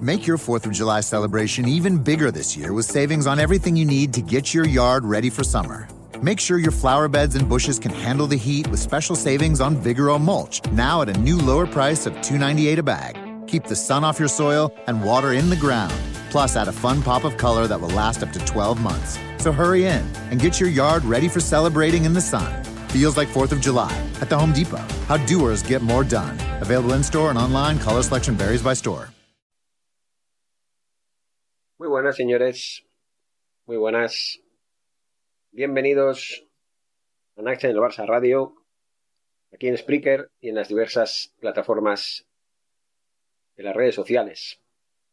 Make 0.00 0.26
your 0.26 0.36
4th 0.36 0.66
of 0.66 0.72
July 0.72 1.00
celebration 1.00 1.66
even 1.66 1.96
bigger 1.96 2.30
this 2.30 2.54
year 2.54 2.74
with 2.74 2.84
savings 2.84 3.26
on 3.26 3.40
everything 3.40 3.76
you 3.76 3.86
need 3.86 4.12
to 4.12 4.20
get 4.20 4.52
your 4.52 4.66
yard 4.66 5.06
ready 5.06 5.30
for 5.30 5.42
summer. 5.42 5.88
Make 6.20 6.38
sure 6.38 6.58
your 6.58 6.70
flower 6.70 7.08
beds 7.08 7.34
and 7.34 7.48
bushes 7.48 7.78
can 7.78 7.92
handle 7.92 8.26
the 8.26 8.36
heat 8.36 8.68
with 8.68 8.78
special 8.78 9.16
savings 9.16 9.58
on 9.58 9.74
Vigoro 9.74 10.20
mulch, 10.20 10.60
now 10.72 11.00
at 11.00 11.08
a 11.08 11.18
new 11.20 11.38
lower 11.38 11.66
price 11.66 12.04
of 12.04 12.12
$2.98 12.16 12.78
a 12.78 12.82
bag. 12.82 13.18
Keep 13.48 13.64
the 13.64 13.74
sun 13.74 14.04
off 14.04 14.18
your 14.18 14.28
soil 14.28 14.70
and 14.86 15.02
water 15.02 15.32
in 15.32 15.48
the 15.48 15.56
ground. 15.56 15.94
Plus, 16.28 16.56
add 16.56 16.68
a 16.68 16.72
fun 16.72 17.02
pop 17.02 17.24
of 17.24 17.38
color 17.38 17.66
that 17.66 17.80
will 17.80 17.90
last 17.90 18.22
up 18.22 18.32
to 18.34 18.38
12 18.40 18.78
months. 18.82 19.18
So 19.38 19.50
hurry 19.50 19.86
in 19.86 20.04
and 20.30 20.40
get 20.40 20.60
your 20.60 20.68
yard 20.68 21.04
ready 21.04 21.28
for 21.28 21.40
celebrating 21.40 22.04
in 22.04 22.12
the 22.12 22.20
sun. 22.20 22.62
Feels 22.90 23.16
like 23.16 23.28
4th 23.28 23.52
of 23.52 23.62
July 23.62 23.96
at 24.20 24.28
the 24.28 24.38
Home 24.38 24.52
Depot. 24.52 24.84
How 25.08 25.16
doers 25.24 25.62
get 25.62 25.80
more 25.80 26.04
done. 26.04 26.36
Available 26.60 26.92
in 26.92 27.02
store 27.02 27.30
and 27.30 27.38
online. 27.38 27.78
Color 27.78 28.02
selection 28.02 28.34
varies 28.34 28.62
by 28.62 28.74
store. 28.74 29.08
Muy 31.78 31.88
buenas, 31.88 32.16
señores. 32.16 32.86
Muy 33.66 33.76
buenas. 33.76 34.40
Bienvenidos 35.50 36.46
a 37.36 37.42
Nax 37.42 37.64
en 37.64 37.72
el 37.72 37.76
Barça 37.76 38.06
Radio, 38.06 38.54
aquí 39.52 39.68
en 39.68 39.76
Spreaker 39.76 40.30
y 40.40 40.48
en 40.48 40.54
las 40.54 40.68
diversas 40.68 41.34
plataformas 41.38 42.26
de 43.56 43.62
las 43.62 43.76
redes 43.76 43.94
sociales. 43.94 44.58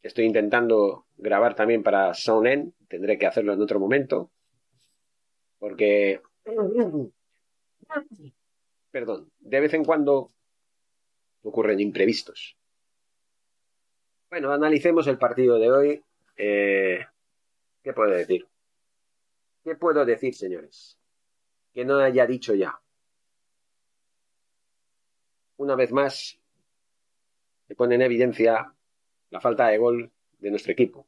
Estoy 0.02 0.24
intentando 0.24 1.06
grabar 1.18 1.54
también 1.54 1.84
para 1.84 2.14
SoundEn, 2.14 2.74
tendré 2.88 3.18
que 3.18 3.28
hacerlo 3.28 3.52
en 3.52 3.62
otro 3.62 3.82
momento, 3.82 4.32
porque, 5.60 6.22
perdón, 8.90 9.34
de 9.40 9.60
vez 9.60 9.74
en 9.74 9.84
cuando 9.84 10.32
ocurren 11.42 11.82
imprevistos. 11.82 12.56
Bueno, 14.30 14.54
analicemos 14.54 15.08
el 15.08 15.18
partido 15.18 15.60
de 15.60 15.70
hoy. 15.70 16.04
Eh, 16.38 17.06
¿Qué 17.84 17.94
puedo 17.94 18.12
decir? 18.12 18.48
¿Qué 19.64 19.76
puedo 19.76 20.06
decir, 20.06 20.34
señores? 20.36 20.98
Que 21.74 21.86
no 21.86 22.00
haya 22.00 22.26
dicho 22.26 22.54
ya. 22.54 22.80
Una 25.58 25.76
vez 25.76 25.92
más, 25.92 26.40
se 27.68 27.76
pone 27.76 27.96
en 27.96 28.02
evidencia 28.02 28.74
la 29.30 29.40
falta 29.40 29.68
de 29.68 29.78
gol 29.78 30.12
de 30.40 30.50
nuestro 30.50 30.74
equipo. 30.74 31.08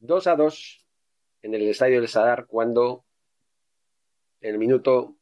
2 0.00 0.26
a 0.26 0.36
2 0.36 0.84
en 1.42 1.54
el 1.54 1.62
estadio 1.68 2.00
del 2.00 2.08
Sadar 2.08 2.46
cuando 2.46 3.04
en 4.40 4.50
el 4.50 4.58
minuto 4.58 5.16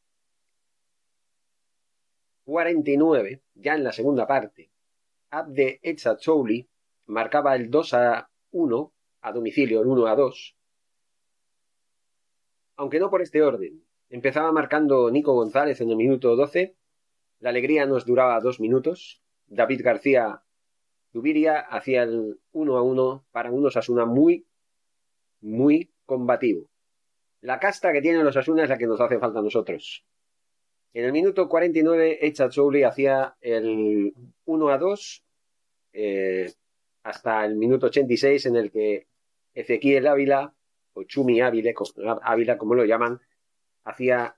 49, 2.45 3.41
ya 3.55 3.75
en 3.75 3.83
la 3.83 3.93
segunda 3.93 4.27
parte, 4.27 4.69
Abde 5.29 5.79
Etzachouli 5.81 6.67
marcaba 7.05 7.55
el 7.55 7.69
2 7.69 7.93
a 7.93 8.29
1 8.53 8.93
a 9.21 9.31
domicilio, 9.33 9.81
el 9.81 9.87
1 9.87 10.07
a 10.07 10.15
2. 10.15 10.55
Aunque 12.77 12.99
no 12.99 13.09
por 13.09 13.21
este 13.21 13.41
orden. 13.41 13.83
Empezaba 14.09 14.51
marcando 14.51 15.11
Nico 15.11 15.33
González 15.33 15.81
en 15.81 15.89
el 15.89 15.97
minuto 15.97 16.35
12. 16.35 16.75
La 17.39 17.49
alegría 17.49 17.85
nos 17.85 18.05
duraba 18.05 18.39
dos 18.39 18.59
minutos. 18.59 19.21
David 19.47 19.81
García 19.83 20.43
Dubiria 21.11 21.59
hacía 21.59 22.03
el 22.03 22.39
1 22.51 22.77
a 22.77 22.81
1 22.81 23.25
para 23.31 23.51
un 23.51 23.65
Osasuna 23.65 24.05
muy, 24.05 24.45
muy 25.41 25.91
combativo. 26.05 26.69
La 27.41 27.59
casta 27.59 27.91
que 27.91 28.01
tienen 28.01 28.23
los 28.23 28.37
Asuna 28.37 28.63
es 28.63 28.69
la 28.69 28.77
que 28.77 28.87
nos 28.87 29.01
hace 29.01 29.19
falta 29.19 29.39
a 29.39 29.43
nosotros. 29.43 30.05
En 30.93 31.05
el 31.05 31.11
minuto 31.11 31.49
49, 31.49 32.25
Echachouli 32.25 32.83
hacía 32.83 33.35
el 33.41 34.13
1 34.45 34.69
a 34.69 34.77
2 34.77 35.23
eh, 35.93 36.53
hasta 37.03 37.45
el 37.45 37.55
minuto 37.55 37.87
86 37.87 38.45
en 38.47 38.55
el 38.55 38.71
que 38.71 39.07
Ezequiel 39.53 40.07
Ávila, 40.07 40.53
o 40.93 41.03
Chumi 41.03 41.41
Ávila, 41.41 41.73
Ávila 42.23 42.57
como 42.57 42.75
lo 42.75 42.85
llaman, 42.85 43.21
hacía 43.83 44.35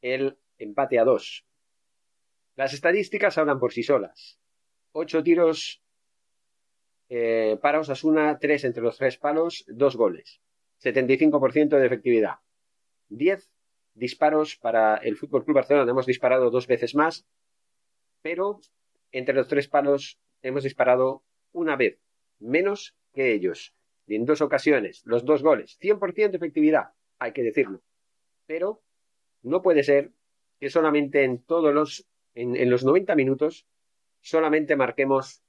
el 0.00 0.38
empate 0.58 0.98
a 0.98 1.04
2. 1.04 1.44
Las 2.56 2.72
estadísticas 2.72 3.36
hablan 3.38 3.58
por 3.58 3.72
sí 3.72 3.82
solas. 3.82 4.38
Ocho 4.92 5.22
tiros 5.22 5.82
eh, 7.08 7.58
para 7.60 7.80
Osasuna, 7.80 8.38
tres 8.38 8.64
entre 8.64 8.82
los 8.82 8.98
tres 8.98 9.16
palos, 9.16 9.64
dos 9.68 9.96
goles. 9.96 10.40
75% 10.82 11.78
de 11.78 11.86
efectividad. 11.86 12.36
10 13.08 13.50
disparos 13.94 14.56
para 14.56 14.96
el 14.96 15.16
Fútbol 15.16 15.44
Club 15.44 15.56
Barcelona. 15.56 15.90
Hemos 15.90 16.06
disparado 16.06 16.50
dos 16.50 16.66
veces 16.66 16.94
más, 16.94 17.26
pero 18.20 18.60
entre 19.10 19.34
los 19.34 19.48
tres 19.48 19.68
palos 19.68 20.18
hemos 20.42 20.64
disparado 20.64 21.22
una 21.52 21.76
vez 21.76 21.98
menos 22.38 22.94
que 23.12 23.32
ellos. 23.32 23.74
Y 24.06 24.16
en 24.16 24.26
dos 24.26 24.40
ocasiones, 24.40 25.02
los 25.04 25.24
dos 25.24 25.42
goles. 25.42 25.78
100% 25.80 26.30
de 26.30 26.36
efectividad, 26.36 26.90
hay 27.18 27.32
que 27.32 27.42
decirlo. 27.42 27.82
Pero 28.46 28.82
no 29.42 29.62
puede 29.62 29.82
ser 29.82 30.10
que 30.58 30.70
solamente 30.70 31.24
en 31.24 31.42
todos 31.42 31.72
los, 31.72 32.06
en, 32.34 32.70
los 32.70 32.84
90 32.84 33.14
minutos, 33.14 33.66
solamente 34.20 34.76
marquemos 34.76 35.42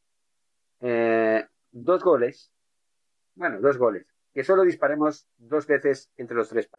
eh, 0.81 1.45
dos 1.71 2.03
goles. 2.03 2.51
Bueno, 3.35 3.59
dos 3.59 3.77
goles. 3.77 4.05
Que 4.33 4.43
solo 4.43 4.63
disparemos 4.63 5.27
dos 5.37 5.67
veces 5.67 6.09
entre 6.17 6.35
los 6.35 6.49
tres. 6.49 6.69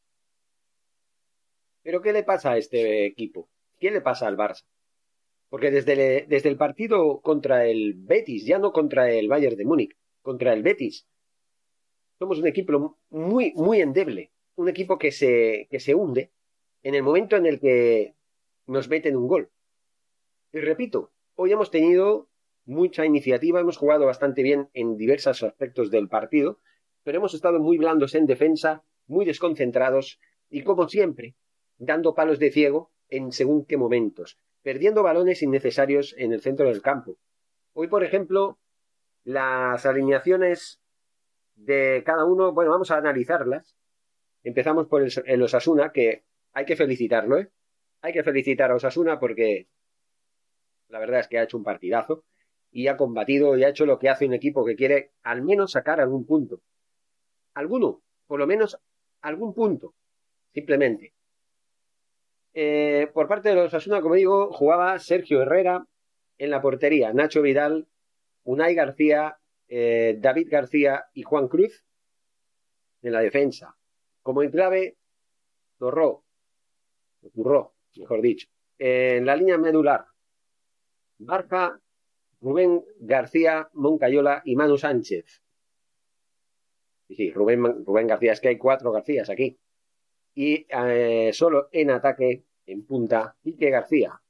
Pero 1.83 2.01
¿qué 2.01 2.13
le 2.13 2.23
pasa 2.23 2.53
a 2.53 2.57
este 2.57 3.07
equipo? 3.07 3.49
¿Qué 3.79 3.91
le 3.91 4.01
pasa 4.01 4.27
al 4.27 4.37
Barça? 4.37 4.65
Porque 5.55 5.71
desde, 5.71 6.27
desde 6.27 6.49
el 6.49 6.57
partido 6.57 7.21
contra 7.21 7.65
el 7.65 7.95
Betis, 7.95 8.45
ya 8.45 8.59
no 8.59 8.73
contra 8.73 9.13
el 9.13 9.29
Bayern 9.29 9.55
de 9.55 9.65
Múnich, 9.65 9.97
contra 10.21 10.53
el 10.53 10.65
Betis, 10.65 11.07
somos 12.19 12.41
un 12.41 12.49
equipo 12.49 12.99
muy, 13.11 13.53
muy 13.55 13.81
endeble. 13.81 14.33
Un 14.57 14.69
equipo 14.69 14.99
que 14.99 15.13
se, 15.13 15.69
que 15.71 15.79
se 15.79 15.95
hunde 15.95 16.33
en 16.83 16.97
el 16.97 17.05
momento 17.05 17.37
en 17.37 17.47
el 17.47 17.61
que 17.61 18.17
nos 18.67 18.89
meten 18.89 19.15
un 19.15 19.29
gol. 19.29 19.53
Y 20.53 20.59
repito, 20.59 21.13
hoy 21.37 21.53
hemos 21.53 21.71
tenido 21.71 22.29
mucha 22.65 23.07
iniciativa, 23.07 23.61
hemos 23.61 23.77
jugado 23.77 24.07
bastante 24.07 24.43
bien 24.43 24.71
en 24.75 24.97
diversos 24.97 25.45
aspectos 25.45 25.89
del 25.93 26.09
partido, 26.09 26.59
pero 27.05 27.19
hemos 27.19 27.33
estado 27.33 27.61
muy 27.61 27.79
blandos 27.79 28.17
en 28.17 28.27
defensa, 28.27 28.83
muy 29.07 29.25
desconcentrados 29.25 30.19
y 30.51 30.65
como 30.65 30.89
siempre, 30.89 31.37
dando 31.79 32.13
palos 32.13 32.41
de 32.41 32.51
ciego 32.51 32.91
en 33.09 33.31
según 33.31 33.65
qué 33.65 33.77
momentos, 33.77 34.37
perdiendo 34.65 35.03
balones 35.03 35.43
innecesarios 35.43 36.15
en 36.17 36.33
el 36.33 36.41
centro 36.41 36.67
del 36.67 36.81
campo. 36.81 37.19
Hoy, 37.75 37.87
por 37.87 38.03
ejemplo, 38.03 38.59
las 39.23 39.85
alineaciones 39.85 40.81
de 41.55 42.03
cada 42.05 42.25
uno, 42.25 42.53
bueno, 42.53 42.71
vamos 42.71 42.91
a 42.91 42.97
analizarlas. 42.97 43.77
Empezamos 44.43 44.89
por 44.89 45.07
el, 45.27 45.43
Osasuna, 45.43 45.93
que 45.93 46.25
hay 46.55 46.65
que 46.65 46.77
felicitarlo, 46.77 47.39
¿eh? 47.39 47.51
Hay 48.01 48.15
que 48.15 48.23
felicitar 48.23 48.71
a 48.71 48.77
Osasuna 48.77 49.21
porque 49.21 49.69
la 50.89 50.99
verdad 50.99 51.21
es 51.21 51.29
que 51.29 51.39
ha 51.39 51.45
hecho 51.45 51.59
un 51.59 51.65
partidazo 51.65 52.25
y 52.71 52.89
ha 52.89 52.97
combatido 52.97 53.57
y 53.57 53.65
ha 53.65 53.69
hecho 53.69 53.85
lo 53.85 53.99
que 53.99 54.09
hace 54.09 54.27
un 54.27 54.33
equipo 54.33 54.65
que 54.65 54.77
quiere 54.77 55.13
al 55.23 55.43
menos 55.43 55.73
sacar 55.73 56.01
algún 56.01 56.25
punto. 56.25 56.61
Alguno, 57.53 58.03
por 58.27 58.39
lo 58.39 58.47
menos 58.47 58.79
algún 59.21 59.55
punto, 59.55 59.95
simplemente. 60.53 61.13
Eh, 62.55 63.11
por 63.13 63.27
parte 63.27 63.49
de 63.49 63.57
los 63.57 63.67
Osasuna, 63.67 64.01
como 64.01 64.15
digo, 64.15 64.53
jugaba 64.53 64.97
Sergio 65.01 65.43
Herrera 65.43 65.87
en 66.39 66.51
la 66.51 66.63
portería, 66.63 67.13
Nacho 67.13 67.43
Vidal, 67.43 67.89
Unai 68.45 68.75
García, 68.75 69.39
eh, 69.69 70.17
David 70.21 70.49
García 70.51 71.07
y 71.15 71.25
Juan 71.25 71.49
Cruz 71.49 71.85
en 73.03 73.13
la 73.13 73.21
defensa. 73.21 73.77
Como 74.23 74.43
enclave, 74.43 74.97
Torró, 75.79 76.25
Turró, 77.35 77.75
mejor 77.97 78.23
dicho, 78.23 78.47
en 78.79 79.27
la 79.27 79.35
línea 79.35 79.59
medular, 79.59 80.07
Barca, 81.19 81.81
Rubén 82.41 82.85
García, 83.01 83.69
Moncayola 83.73 84.43
y 84.45 84.55
Manu 84.55 84.79
Sánchez. 84.79 85.43
Y 87.09 87.17
sí, 87.17 87.33
Rubén, 87.33 87.85
Rubén 87.85 88.07
García, 88.07 88.33
es 88.33 88.41
que 88.41 88.49
hay 88.49 88.59
cuatro 88.59 88.93
Garcías 88.93 89.29
aquí. 89.29 89.59
Y 90.35 90.67
eh, 90.69 91.31
solo 91.33 91.69
en 91.73 91.91
ataque, 91.91 92.45
en 92.67 92.85
punta, 92.85 93.37
Quique 93.43 93.71
García. 93.71 94.21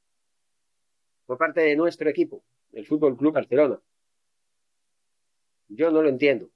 Por 1.27 1.39
parte 1.39 1.62
de 1.62 1.77
nuestro 1.77 2.09
equipo, 2.11 2.45
el 2.73 2.87
Fútbol 2.87 3.17
Club 3.17 3.33
Barcelona. 3.35 3.81
Yo 5.69 5.91
no 5.91 6.03
lo 6.03 6.09
entiendo. 6.09 6.51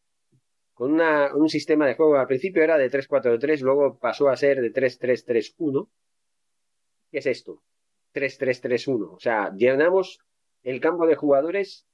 Con 0.75 0.93
una, 0.93 1.35
un 1.35 1.49
sistema 1.49 1.87
de 1.87 1.95
juego 1.95 2.17
al 2.17 2.27
principio 2.27 2.62
era 2.62 2.79
de 2.79 2.91
3-4-3, 2.91 3.62
luego 3.62 3.99
pasó 3.99 4.29
a 4.29 4.37
ser 4.37 4.61
de 4.61 4.73
3-3-3-1. 4.73 5.89
¿Qué 7.11 7.19
es 7.19 7.27
esto? 7.27 7.62
3-3-3-1. 8.15 9.15
O 9.15 9.19
sea, 9.19 9.53
llenamos 9.56 10.21
el 10.62 10.81
campo 10.81 11.06
de 11.06 11.17
jugadores. 11.17 11.87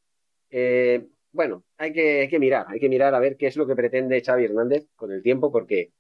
Eh, 0.51 1.07
bueno, 1.33 1.65
hay 1.79 1.93
que, 1.93 2.21
hay 2.21 2.29
que 2.29 2.39
mirar, 2.39 2.67
hay 2.69 2.79
que 2.79 2.89
mirar 2.89 3.15
a 3.15 3.21
ver 3.21 3.37
qué 3.37 3.47
es 3.47 3.57
lo 3.57 3.67
que 3.67 3.75
pretende 3.75 4.23
Xavi 4.23 4.45
Hernández 4.45 4.87
con 4.97 5.13
el 5.13 5.23
tiempo, 5.23 5.51
porque 5.51 5.93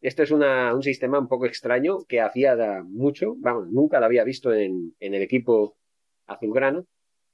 esto 0.00 0.22
es 0.22 0.30
un 0.30 0.82
sistema 0.82 1.18
un 1.18 1.28
poco 1.28 1.46
extraño 1.46 2.04
que 2.06 2.20
hacía 2.20 2.56
mucho, 2.84 3.34
vamos, 3.38 3.68
nunca 3.70 3.98
lo 4.00 4.06
había 4.06 4.24
visto 4.24 4.52
en, 4.52 4.94
en 5.00 5.14
el 5.14 5.22
equipo 5.22 5.76
azulgrano. 6.26 6.86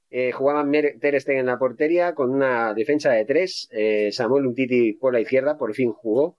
Eh, 0.09 0.31
jugaban 0.31 0.71
Ter 0.71 1.19
Stegen 1.19 1.41
en 1.41 1.45
la 1.47 1.59
portería 1.59 2.13
con 2.13 2.29
una 2.29 2.73
defensa 2.73 3.11
de 3.11 3.25
tres, 3.25 3.67
eh, 3.71 4.11
Samuel 4.11 4.45
Untiti 4.45 4.93
por 4.93 5.13
la 5.13 5.19
izquierda, 5.19 5.57
por 5.57 5.73
fin 5.73 5.91
jugó, 5.91 6.37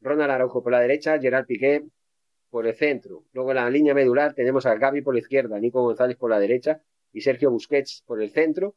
Ronald 0.00 0.30
Araujo 0.30 0.62
por 0.62 0.72
la 0.72 0.80
derecha, 0.80 1.18
Gerard 1.18 1.46
Piqué 1.46 1.84
por 2.50 2.66
el 2.66 2.74
centro. 2.74 3.24
Luego 3.32 3.50
en 3.50 3.56
la 3.56 3.70
línea 3.70 3.94
medular 3.94 4.34
tenemos 4.34 4.66
a 4.66 4.74
Gaby 4.74 5.02
por 5.02 5.14
la 5.14 5.20
izquierda, 5.20 5.58
Nico 5.58 5.82
González 5.82 6.16
por 6.16 6.30
la 6.30 6.38
derecha 6.38 6.82
y 7.12 7.22
Sergio 7.22 7.50
Busquets 7.50 8.02
por 8.06 8.20
el 8.20 8.30
centro. 8.30 8.74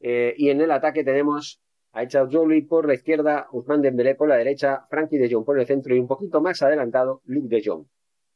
Eh, 0.00 0.34
y 0.36 0.50
en 0.50 0.60
el 0.60 0.70
ataque 0.70 1.02
tenemos 1.02 1.60
a 1.92 2.06
Jolie 2.30 2.62
por 2.62 2.86
la 2.86 2.94
izquierda, 2.94 3.48
Usman 3.52 3.82
Dembélé 3.82 4.14
por 4.14 4.28
la 4.28 4.36
derecha, 4.36 4.86
Frankie 4.88 5.18
de 5.18 5.32
Jong 5.32 5.44
por 5.44 5.58
el 5.58 5.66
centro 5.66 5.94
y 5.94 5.98
un 5.98 6.06
poquito 6.06 6.40
más 6.40 6.62
adelantado 6.62 7.22
Luke 7.24 7.48
de 7.48 7.62
Jong. 7.64 7.86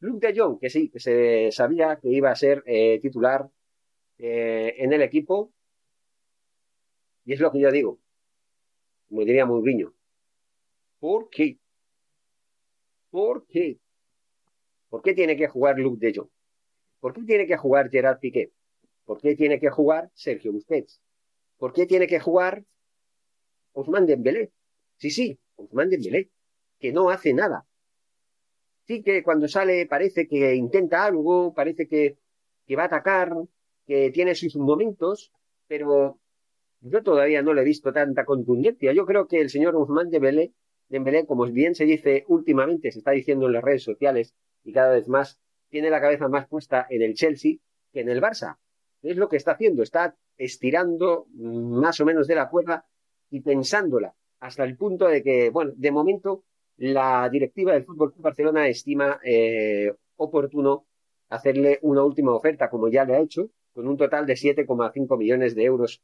Luke 0.01 0.27
de 0.27 0.39
Jong, 0.39 0.59
que 0.59 0.71
sí, 0.71 0.91
que 0.91 0.99
se 0.99 1.51
sabía 1.53 1.99
que 2.01 2.09
iba 2.09 2.31
a 2.31 2.35
ser 2.35 2.63
eh, 2.67 2.99
titular 3.01 3.49
eh, 4.19 4.75
en 4.79 4.93
el 4.93 5.03
equipo. 5.03 5.53
Y 7.25 7.33
es 7.33 7.41
lo 7.41 7.53
que 7.53 7.61
yo 7.61 7.71
digo, 7.71 8.01
como 9.09 9.25
diría 9.25 9.47
Mourinho. 9.47 9.95
¿Por 10.99 11.31
qué? 11.31 11.59
¿Por 13.11 13.47
qué? 13.47 13.79
¿Por 14.89 15.01
qué 15.01 15.15
tiene 15.15 15.37
que 15.37 15.49
jugar 15.49 15.79
Luke 15.79 16.05
de 16.05 16.13
Jong? 16.15 16.29
¿Por 17.01 17.15
qué 17.15 17.23
tiene 17.23 17.47
que 17.47 17.57
jugar 17.57 17.89
Gerard 17.91 18.19
Piqué? 18.19 18.51
¿Por 19.05 19.21
qué 19.21 19.37
tiene 19.37 19.61
que 19.61 19.71
jugar 19.71 20.11
Sergio 20.15 20.53
Busquets? 20.53 21.01
¿Por 21.57 21.73
qué 21.73 21.87
tiene 21.87 22.07
que 22.07 22.19
jugar 22.19 22.65
Ousmane 23.75 24.07
Dembélé? 24.07 24.53
Sí, 24.97 25.11
sí, 25.11 25.39
Ousmane 25.57 25.91
Dembélé, 25.91 26.31
que 26.79 26.93
no 26.93 27.11
hace 27.11 27.35
nada. 27.35 27.67
Sí 28.87 29.03
que 29.03 29.23
cuando 29.23 29.49
sale 29.49 29.87
parece 29.87 30.27
que 30.27 30.55
intenta 30.55 31.05
algo, 31.05 31.55
parece 31.55 31.87
que, 31.87 32.19
que 32.67 32.77
va 32.77 32.85
a 32.85 32.87
atacar, 32.87 33.33
que 33.87 34.11
tiene 34.11 34.35
sus 34.35 34.57
momentos, 34.57 35.33
pero 35.67 36.19
yo 36.81 37.03
todavía 37.03 37.43
no 37.43 37.55
le 37.55 37.63
he 37.63 37.65
visto 37.65 37.93
tanta 37.93 38.25
contundencia. 38.25 38.93
Yo 38.93 39.07
creo 39.07 39.27
que 39.27 39.41
el 39.41 39.51
señor 39.51 39.75
Ousmane 39.75 40.11
Dembélé, 40.11 40.53
Dembélé, 40.89 41.27
como 41.27 41.45
bien 41.47 41.75
se 41.75 41.85
dice 41.85 42.25
últimamente, 42.29 42.93
se 42.93 42.99
está 42.99 43.13
diciendo 43.13 43.47
en 43.47 43.53
las 43.55 43.65
redes 43.65 43.83
sociales 43.83 44.35
y 44.65 44.73
cada 44.73 44.95
vez 44.95 45.09
más, 45.09 45.41
tiene 45.69 45.91
la 45.91 46.01
cabeza 46.01 46.29
más 46.29 46.47
puesta 46.47 46.87
en 46.89 47.03
el 47.03 47.15
Chelsea 47.15 47.57
que 47.93 48.01
en 48.01 48.09
el 48.09 48.21
Barça 48.21 48.59
es 49.05 49.17
lo 49.17 49.29
que 49.29 49.37
está 49.37 49.53
haciendo, 49.53 49.83
está 49.83 50.17
estirando 50.37 51.27
más 51.35 52.01
o 52.01 52.05
menos 52.05 52.27
de 52.27 52.35
la 52.35 52.49
cuerda 52.49 52.87
y 53.35 53.41
pensándola 53.41 54.15
hasta 54.39 54.63
el 54.63 54.77
punto 54.77 55.09
de 55.09 55.21
que, 55.21 55.51
bueno, 55.51 55.73
de 55.75 55.91
momento 55.91 56.45
la 56.77 57.29
directiva 57.29 57.73
del 57.73 57.83
Fútbol 57.83 58.15
Barcelona 58.19 58.69
estima 58.69 59.19
eh, 59.25 59.93
oportuno 60.17 60.87
hacerle 61.31 61.81
una 61.83 62.05
última 62.05 62.33
oferta, 62.33 62.71
como 62.71 62.89
ya 62.89 63.05
le 63.05 63.17
ha 63.17 63.21
hecho, 63.21 63.51
con 63.73 63.89
un 63.89 63.97
total 63.97 64.25
de 64.25 64.35
7,5 64.35 65.19
millones 65.19 65.57
de 65.57 65.65
euros 65.65 66.01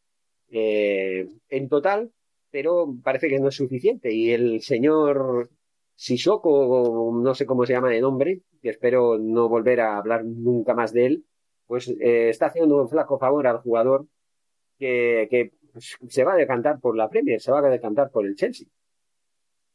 eh, 0.49 1.29
en 1.49 1.69
total, 1.69 2.11
pero 2.50 2.93
parece 3.05 3.29
que 3.29 3.38
no 3.38 3.49
es 3.49 3.55
suficiente. 3.55 4.12
Y 4.12 4.33
el 4.33 4.61
señor 4.62 5.50
Sissoko, 5.94 7.12
no 7.15 7.35
sé 7.37 7.47
cómo 7.47 7.65
se 7.65 7.75
llama 7.75 7.91
de 7.91 8.00
nombre, 8.00 8.41
que 8.61 8.71
espero 8.71 9.19
no 9.19 9.49
volver 9.49 9.81
a 9.83 9.99
hablar 9.99 10.25
nunca 10.25 10.75
más 10.75 10.93
de 10.93 11.06
él, 11.06 11.25
pues 11.69 11.88
eh, 11.88 12.31
está 12.31 12.47
haciendo 12.47 12.83
un 12.83 12.88
flaco 12.88 13.19
favor 13.21 13.47
al 13.47 13.59
jugador 13.59 14.09
que, 14.81 15.53
se 15.78 16.25
va 16.25 16.34
a 16.34 16.37
decantar 16.37 16.81
por 16.81 16.96
la 16.96 17.08
Premier, 17.08 17.40
se 17.40 17.52
va 17.52 17.61
a 17.61 17.70
decantar 17.70 18.11
por 18.11 18.26
el 18.26 18.34
Chelsea. 18.37 18.67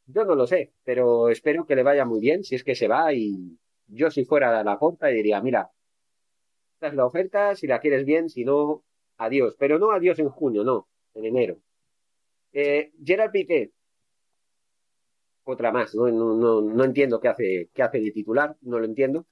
Yo 0.06 0.24
no 0.24 0.34
lo 0.34 0.46
sé, 0.46 0.72
pero 0.84 1.28
espero 1.28 1.66
que 1.66 1.74
le 1.74 1.82
vaya 1.82 2.04
muy 2.04 2.20
bien 2.20 2.44
si 2.44 2.54
es 2.54 2.62
que 2.62 2.74
se 2.74 2.88
va 2.88 3.12
y 3.12 3.58
yo 3.88 4.10
si 4.10 4.24
fuera 4.24 4.58
a 4.58 4.64
la 4.64 4.78
puerta 4.78 5.08
diría, 5.08 5.40
mira, 5.40 5.70
esta 6.74 6.88
es 6.88 6.94
la 6.94 7.06
oferta, 7.06 7.54
si 7.56 7.66
la 7.66 7.80
quieres 7.80 8.04
bien, 8.04 8.28
si 8.28 8.44
no, 8.44 8.84
adiós. 9.16 9.56
Pero 9.58 9.78
no 9.78 9.90
adiós 9.90 10.18
en 10.18 10.28
junio, 10.28 10.62
no, 10.62 10.88
en 11.14 11.24
enero. 11.24 11.58
Eh, 12.52 12.92
Gerard 13.04 13.32
Piqué, 13.32 13.72
otra 15.44 15.72
más, 15.72 15.94
¿no? 15.94 16.08
No, 16.08 16.60
no, 16.60 16.84
entiendo 16.84 17.20
qué 17.20 17.28
hace, 17.28 17.70
qué 17.72 17.82
hace 17.82 18.00
de 18.00 18.10
titular, 18.10 18.56
no 18.62 18.78
lo 18.78 18.84
entiendo. 18.84 19.26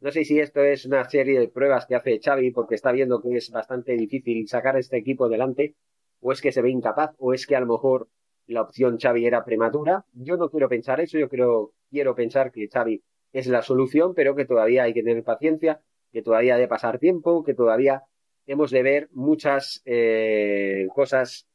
No 0.00 0.10
sé 0.10 0.24
si 0.24 0.40
esto 0.40 0.62
es 0.62 0.84
una 0.84 1.08
serie 1.08 1.38
de 1.38 1.48
pruebas 1.48 1.86
que 1.86 1.94
hace 1.94 2.20
Xavi 2.20 2.50
porque 2.50 2.74
está 2.74 2.90
viendo 2.90 3.22
que 3.22 3.36
es 3.36 3.50
bastante 3.50 3.92
difícil 3.92 4.48
sacar 4.48 4.76
a 4.76 4.80
este 4.80 4.96
equipo 4.96 5.26
adelante, 5.26 5.76
o 6.22 6.32
es 6.32 6.40
que 6.40 6.52
se 6.52 6.62
ve 6.62 6.70
incapaz, 6.70 7.14
o 7.18 7.34
es 7.34 7.46
que 7.46 7.56
a 7.56 7.60
lo 7.60 7.66
mejor 7.66 8.08
la 8.46 8.62
opción 8.62 8.98
Xavi 8.98 9.26
era 9.26 9.44
prematura. 9.44 10.04
Yo 10.12 10.36
no 10.36 10.48
quiero 10.48 10.68
pensar 10.68 11.00
eso, 11.00 11.18
yo 11.18 11.28
creo, 11.28 11.72
quiero 11.90 12.14
pensar 12.14 12.50
que 12.52 12.68
Xavi 12.68 13.02
es 13.32 13.46
la 13.48 13.62
solución, 13.62 14.14
pero 14.14 14.34
que 14.34 14.44
todavía 14.44 14.84
hay 14.84 14.94
que 14.94 15.02
tener 15.02 15.22
paciencia, 15.24 15.82
que 16.12 16.22
todavía 16.22 16.54
ha 16.54 16.58
de 16.58 16.68
pasar 16.68 16.98
tiempo, 16.98 17.42
que 17.42 17.54
todavía 17.54 18.04
hemos 18.46 18.70
de 18.70 18.82
ver 18.82 19.08
muchas 19.12 19.82
eh, 19.84 20.86
cosas 20.94 21.46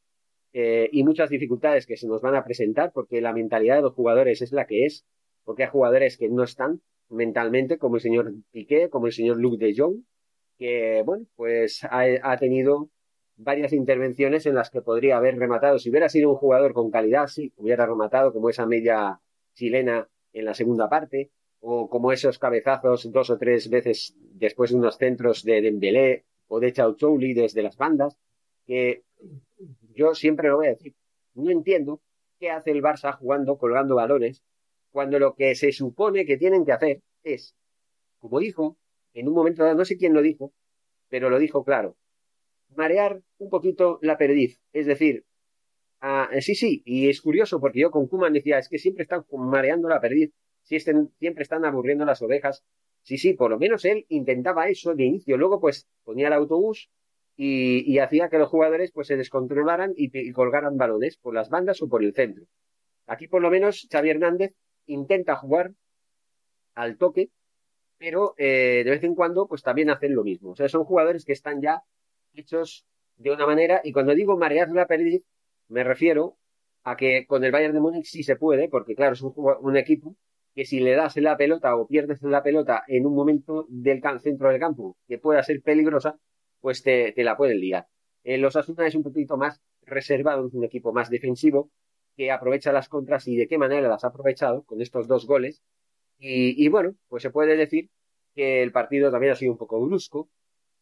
eh, 0.54 0.90
y 0.92 1.04
muchas 1.04 1.30
dificultades 1.30 1.86
que 1.86 1.98
se 1.98 2.08
nos 2.08 2.22
van 2.22 2.36
a 2.36 2.44
presentar, 2.44 2.92
porque 2.94 3.22
la 3.22 3.34
mentalidad 3.34 3.78
de 3.78 3.84
los 3.84 3.94
jugadores 3.94 4.42
es 4.42 4.52
la 4.52 4.66
que 4.66 4.86
es, 4.86 5.06
porque 5.44 5.64
hay 5.64 5.70
jugadores 5.70 6.18
que 6.18 6.30
no 6.30 6.44
están, 6.44 6.82
mentalmente, 7.10 7.78
como 7.78 7.96
el 7.96 8.02
señor 8.02 8.34
Piqué, 8.52 8.90
como 8.90 9.08
el 9.08 9.14
señor 9.14 9.38
Luc 9.38 9.58
de 9.60 9.74
Jong, 9.78 10.04
que, 10.58 11.04
bueno, 11.06 11.26
pues 11.36 11.82
ha, 11.90 12.38
tenido 12.38 12.90
varias 13.38 13.72
intervenciones 13.72 14.46
en 14.46 14.56
las 14.56 14.70
que 14.70 14.82
podría 14.82 15.18
haber 15.18 15.38
rematado. 15.38 15.80
Si 15.80 15.90
hubiera 15.90 16.10
sido 16.10 16.32
un 16.32 16.36
jugador 16.36 16.74
con 16.74 16.92
calidad, 16.92 17.28
sí, 17.28 17.54
hubiera 17.56 17.86
rematado 17.86 18.34
como 18.34 18.50
esa 18.50 18.66
media 18.66 19.22
chilena 19.54 20.10
en 20.34 20.46
la 20.46 20.54
segunda 20.54 20.90
parte, 20.90 21.32
o 21.60 21.90
como 21.90 22.12
esos 22.12 22.38
cabezazos 22.40 23.12
dos 23.12 23.30
o 23.30 23.38
tres 23.38 23.70
veces 23.70 24.16
después 24.20 24.72
de 24.72 24.78
unos 24.78 24.98
centros 24.98 25.44
de 25.44 25.62
Dembélé 25.62 26.26
o 26.48 26.60
de 26.60 26.72
Chauchouli 26.72 27.34
desde 27.34 27.64
las 27.64 27.78
bandas, 27.78 28.18
que 28.66 29.04
yo 29.94 30.14
siempre 30.14 30.50
lo 30.50 30.58
voy 30.58 30.68
a 30.68 30.72
decir, 30.72 30.94
no 31.34 31.50
entiendo 31.50 32.02
qué 32.40 32.52
hace 32.52 32.72
el 32.72 32.82
Barça 32.82 33.18
jugando, 33.18 33.58
colgando 33.58 33.96
balones, 33.96 34.44
cuando 34.92 35.20
lo 35.20 35.36
que 35.36 35.56
se 35.56 35.72
supone 35.72 36.26
que 36.26 36.38
tienen 36.38 36.66
que 36.66 36.72
hacer 36.72 37.02
es, 37.24 37.56
como 38.20 38.40
dijo, 38.40 38.78
en 39.14 39.28
un 39.28 39.34
momento 39.34 39.64
dado, 39.64 39.76
no 39.76 39.86
sé 39.86 39.98
quién 39.98 40.14
lo 40.14 40.22
dijo, 40.22 40.54
pero 41.10 41.30
lo 41.30 41.40
dijo 41.40 41.64
claro, 41.64 41.96
marear 42.76 43.22
un 43.38 43.50
poquito 43.50 44.00
la 44.02 44.18
perdiz. 44.18 44.60
Es 44.74 44.86
decir, 44.86 45.26
ah, 46.02 46.30
sí, 46.42 46.56
sí, 46.56 46.82
y 46.86 47.10
es 47.10 47.22
curioso 47.22 47.60
porque 47.60 47.80
yo 47.80 47.92
con 47.92 48.08
Kuman 48.08 48.34
decía, 48.34 48.60
es 48.60 48.70
que 48.70 48.78
siempre 48.78 49.04
están 49.04 49.26
mareando 49.32 49.90
la 49.90 50.02
perdiz, 50.02 50.32
siempre 50.64 51.44
están 51.44 51.66
aburriendo 51.66 52.06
las 52.06 52.22
ovejas. 52.22 52.64
Sí, 53.04 53.18
sí, 53.18 53.34
por 53.34 53.52
lo 53.52 53.58
menos 53.58 53.86
él 53.86 54.06
intentaba 54.10 54.68
eso 54.70 54.94
de 54.94 55.06
inicio. 55.06 55.38
Luego, 55.38 55.62
pues, 55.62 55.88
ponía 56.04 56.28
el 56.28 56.34
autobús 56.34 56.90
y, 57.38 58.00
hacía 58.00 58.30
que 58.30 58.40
los 58.40 58.50
jugadores 58.50 58.92
pues 58.92 59.08
se 59.08 59.16
descontrolaran 59.16 59.94
y, 59.96 60.10
y, 60.14 60.32
colgaran 60.34 60.78
balones 60.78 61.18
por 61.18 61.34
las 61.34 61.50
bandas 61.50 61.82
o 61.82 61.88
por 61.88 62.04
el 62.04 62.14
centro. 62.14 62.46
Aquí, 63.06 63.28
por 63.28 63.42
lo 63.42 63.50
menos, 63.50 63.88
Xavi 63.90 64.10
Hernández 64.10 64.54
intenta 64.88 65.36
jugar 65.36 65.72
al 66.76 66.98
toque, 66.98 67.30
pero 67.98 68.34
eh, 68.38 68.84
de 68.84 68.92
vez 68.92 69.04
en 69.04 69.16
cuando 69.16 69.48
pues 69.48 69.64
también 69.64 69.90
hacen 69.90 70.16
lo 70.16 70.24
mismo. 70.24 70.52
O 70.52 70.56
sea, 70.56 70.70
son 70.70 70.84
jugadores 70.84 71.26
que 71.26 71.34
están 71.34 71.62
ya 71.62 71.82
hechos 72.38 72.86
de 73.18 73.32
una 73.32 73.46
manera, 73.46 73.82
y 73.84 73.92
cuando 73.92 74.14
digo 74.14 74.38
marear 74.38 74.70
la 74.70 74.88
perdiz, 74.88 75.24
me 75.68 75.84
refiero 75.84 76.38
a 76.84 76.96
que 76.96 77.26
con 77.28 77.44
el 77.44 77.52
Bayern 77.52 77.74
de 77.74 77.80
Múnich 77.80 78.06
sí 78.06 78.24
se 78.24 78.36
puede, 78.36 78.70
porque 78.70 78.96
claro, 78.96 79.14
es 79.14 79.22
un, 79.22 79.78
equipo 79.78 80.16
que 80.56 80.66
si 80.66 80.80
le 80.80 80.96
das 80.96 81.18
la 81.18 81.36
pelota 81.36 81.76
o 81.76 81.88
pierdes 81.88 82.22
la 82.22 82.42
pelota 82.44 82.84
en 82.88 83.06
un 83.06 83.14
momento 83.14 83.66
del 83.70 84.02
centro 84.22 84.50
del 84.50 84.60
campo 84.60 84.98
que 85.08 85.18
pueda 85.18 85.44
ser 85.44 85.62
peligrosa, 85.62 86.18
pues 86.62 86.84
te, 86.84 87.14
la 87.18 87.36
pueden 87.36 87.60
liar. 87.60 87.88
En 88.24 88.42
los 88.42 88.56
Asuna 88.56 88.88
es 88.88 88.96
un 88.96 89.04
poquito 89.04 89.38
más 89.38 89.62
reservado, 89.82 90.48
es 90.48 90.54
un 90.54 90.64
equipo 90.64 90.94
más 90.94 91.10
defensivo, 91.10 91.72
que 92.16 92.32
aprovecha 92.32 92.72
las 92.72 92.90
contras 92.90 93.28
y 93.28 93.36
de 93.36 93.48
qué 93.48 93.58
manera 93.58 93.88
las 93.88 94.04
ha 94.04 94.08
aprovechado 94.08 94.64
con 94.64 94.82
estos 94.82 95.08
dos 95.08 95.28
goles. 95.28 95.62
Y, 96.20 96.68
bueno, 96.70 96.96
pues 97.10 97.22
se 97.22 97.30
puede 97.30 97.56
decir 97.56 97.90
que 98.34 98.64
el 98.64 98.72
partido 98.72 99.12
también 99.12 99.34
ha 99.34 99.36
sido 99.36 99.52
un 99.52 99.58
poco 99.58 99.80
brusco. 99.80 100.30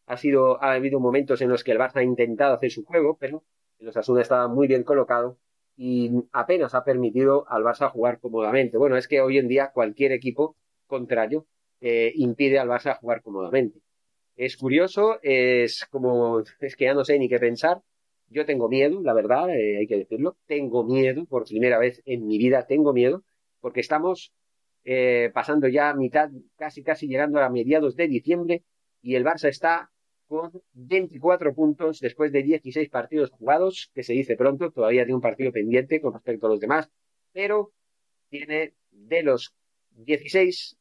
Ha 0.06 0.16
sido, 0.16 0.62
ha 0.62 0.72
habido 0.72 1.00
momentos 1.00 1.40
en 1.42 1.48
los 1.48 1.64
que 1.64 1.72
el 1.72 1.78
Barça 1.78 1.96
ha 1.96 2.02
intentado 2.02 2.54
hacer 2.54 2.70
su 2.70 2.84
juego, 2.84 3.16
pero 3.18 3.44
el 3.78 3.88
Osasuna 3.88 4.22
estaba 4.22 4.48
muy 4.48 4.68
bien 4.68 4.84
colocado 4.84 5.38
y 5.76 6.10
apenas 6.32 6.74
ha 6.74 6.84
permitido 6.84 7.44
al 7.48 7.62
Barça 7.62 7.90
jugar 7.90 8.18
cómodamente. 8.20 8.78
Bueno, 8.78 8.96
es 8.96 9.08
que 9.08 9.20
hoy 9.20 9.38
en 9.38 9.48
día 9.48 9.72
cualquier 9.72 10.12
equipo 10.12 10.56
contrario 10.86 11.46
eh, 11.80 12.12
impide 12.14 12.58
al 12.58 12.68
Barça 12.68 12.98
jugar 12.98 13.22
cómodamente. 13.22 13.80
Es 14.36 14.56
curioso, 14.56 15.18
es 15.22 15.86
como, 15.90 16.40
es 16.60 16.76
que 16.76 16.84
ya 16.84 16.94
no 16.94 17.04
sé 17.04 17.18
ni 17.18 17.28
qué 17.28 17.38
pensar, 17.38 17.82
Yo 18.28 18.44
tengo 18.44 18.68
miedo, 18.68 19.00
la 19.02 19.14
verdad, 19.14 19.50
eh, 19.50 19.78
hay 19.78 19.86
que 19.86 19.98
decirlo. 19.98 20.36
Tengo 20.46 20.84
miedo, 20.84 21.26
por 21.26 21.44
primera 21.44 21.78
vez 21.78 22.02
en 22.06 22.26
mi 22.26 22.38
vida 22.38 22.66
tengo 22.66 22.92
miedo, 22.92 23.22
porque 23.60 23.80
estamos 23.80 24.32
eh, 24.84 25.30
pasando 25.34 25.68
ya 25.68 25.94
mitad, 25.94 26.30
casi 26.56 26.82
casi 26.82 27.06
llegando 27.06 27.40
a 27.40 27.48
mediados 27.50 27.96
de 27.96 28.08
diciembre, 28.08 28.64
y 29.00 29.14
el 29.14 29.24
Barça 29.24 29.48
está 29.48 29.90
con 30.26 30.50
24 30.72 31.54
puntos 31.54 32.00
después 32.00 32.32
de 32.32 32.42
16 32.42 32.88
partidos 32.90 33.30
jugados, 33.30 33.90
que 33.94 34.02
se 34.02 34.12
dice 34.12 34.36
pronto, 34.36 34.70
todavía 34.70 35.04
tiene 35.04 35.14
un 35.14 35.20
partido 35.20 35.52
pendiente 35.52 36.00
con 36.00 36.12
respecto 36.12 36.46
a 36.46 36.50
los 36.50 36.60
demás, 36.60 36.90
pero 37.32 37.72
tiene 38.28 38.74
de 38.90 39.22
los 39.22 39.54
16 39.90 40.76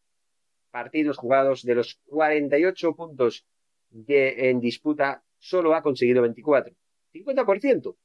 partidos 0.71 1.17
jugados, 1.17 1.63
de 1.63 1.75
los 1.75 1.99
48 2.07 2.95
puntos 2.95 3.45
de, 3.89 4.49
en 4.49 4.59
disputa, 4.59 5.23
solo 5.37 5.73
ha 5.73 5.81
conseguido 5.81 6.21
24. 6.21 6.75
50%. 7.13 7.95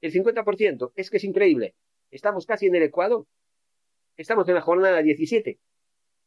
El 0.00 0.12
50%. 0.12 0.92
Es 0.94 1.10
que 1.10 1.16
es 1.16 1.24
increíble. 1.24 1.74
Estamos 2.10 2.44
casi 2.46 2.66
en 2.66 2.74
el 2.74 2.82
Ecuador. 2.82 3.26
Estamos 4.16 4.48
en 4.48 4.54
la 4.54 4.60
jornada 4.60 5.00
17 5.02 5.58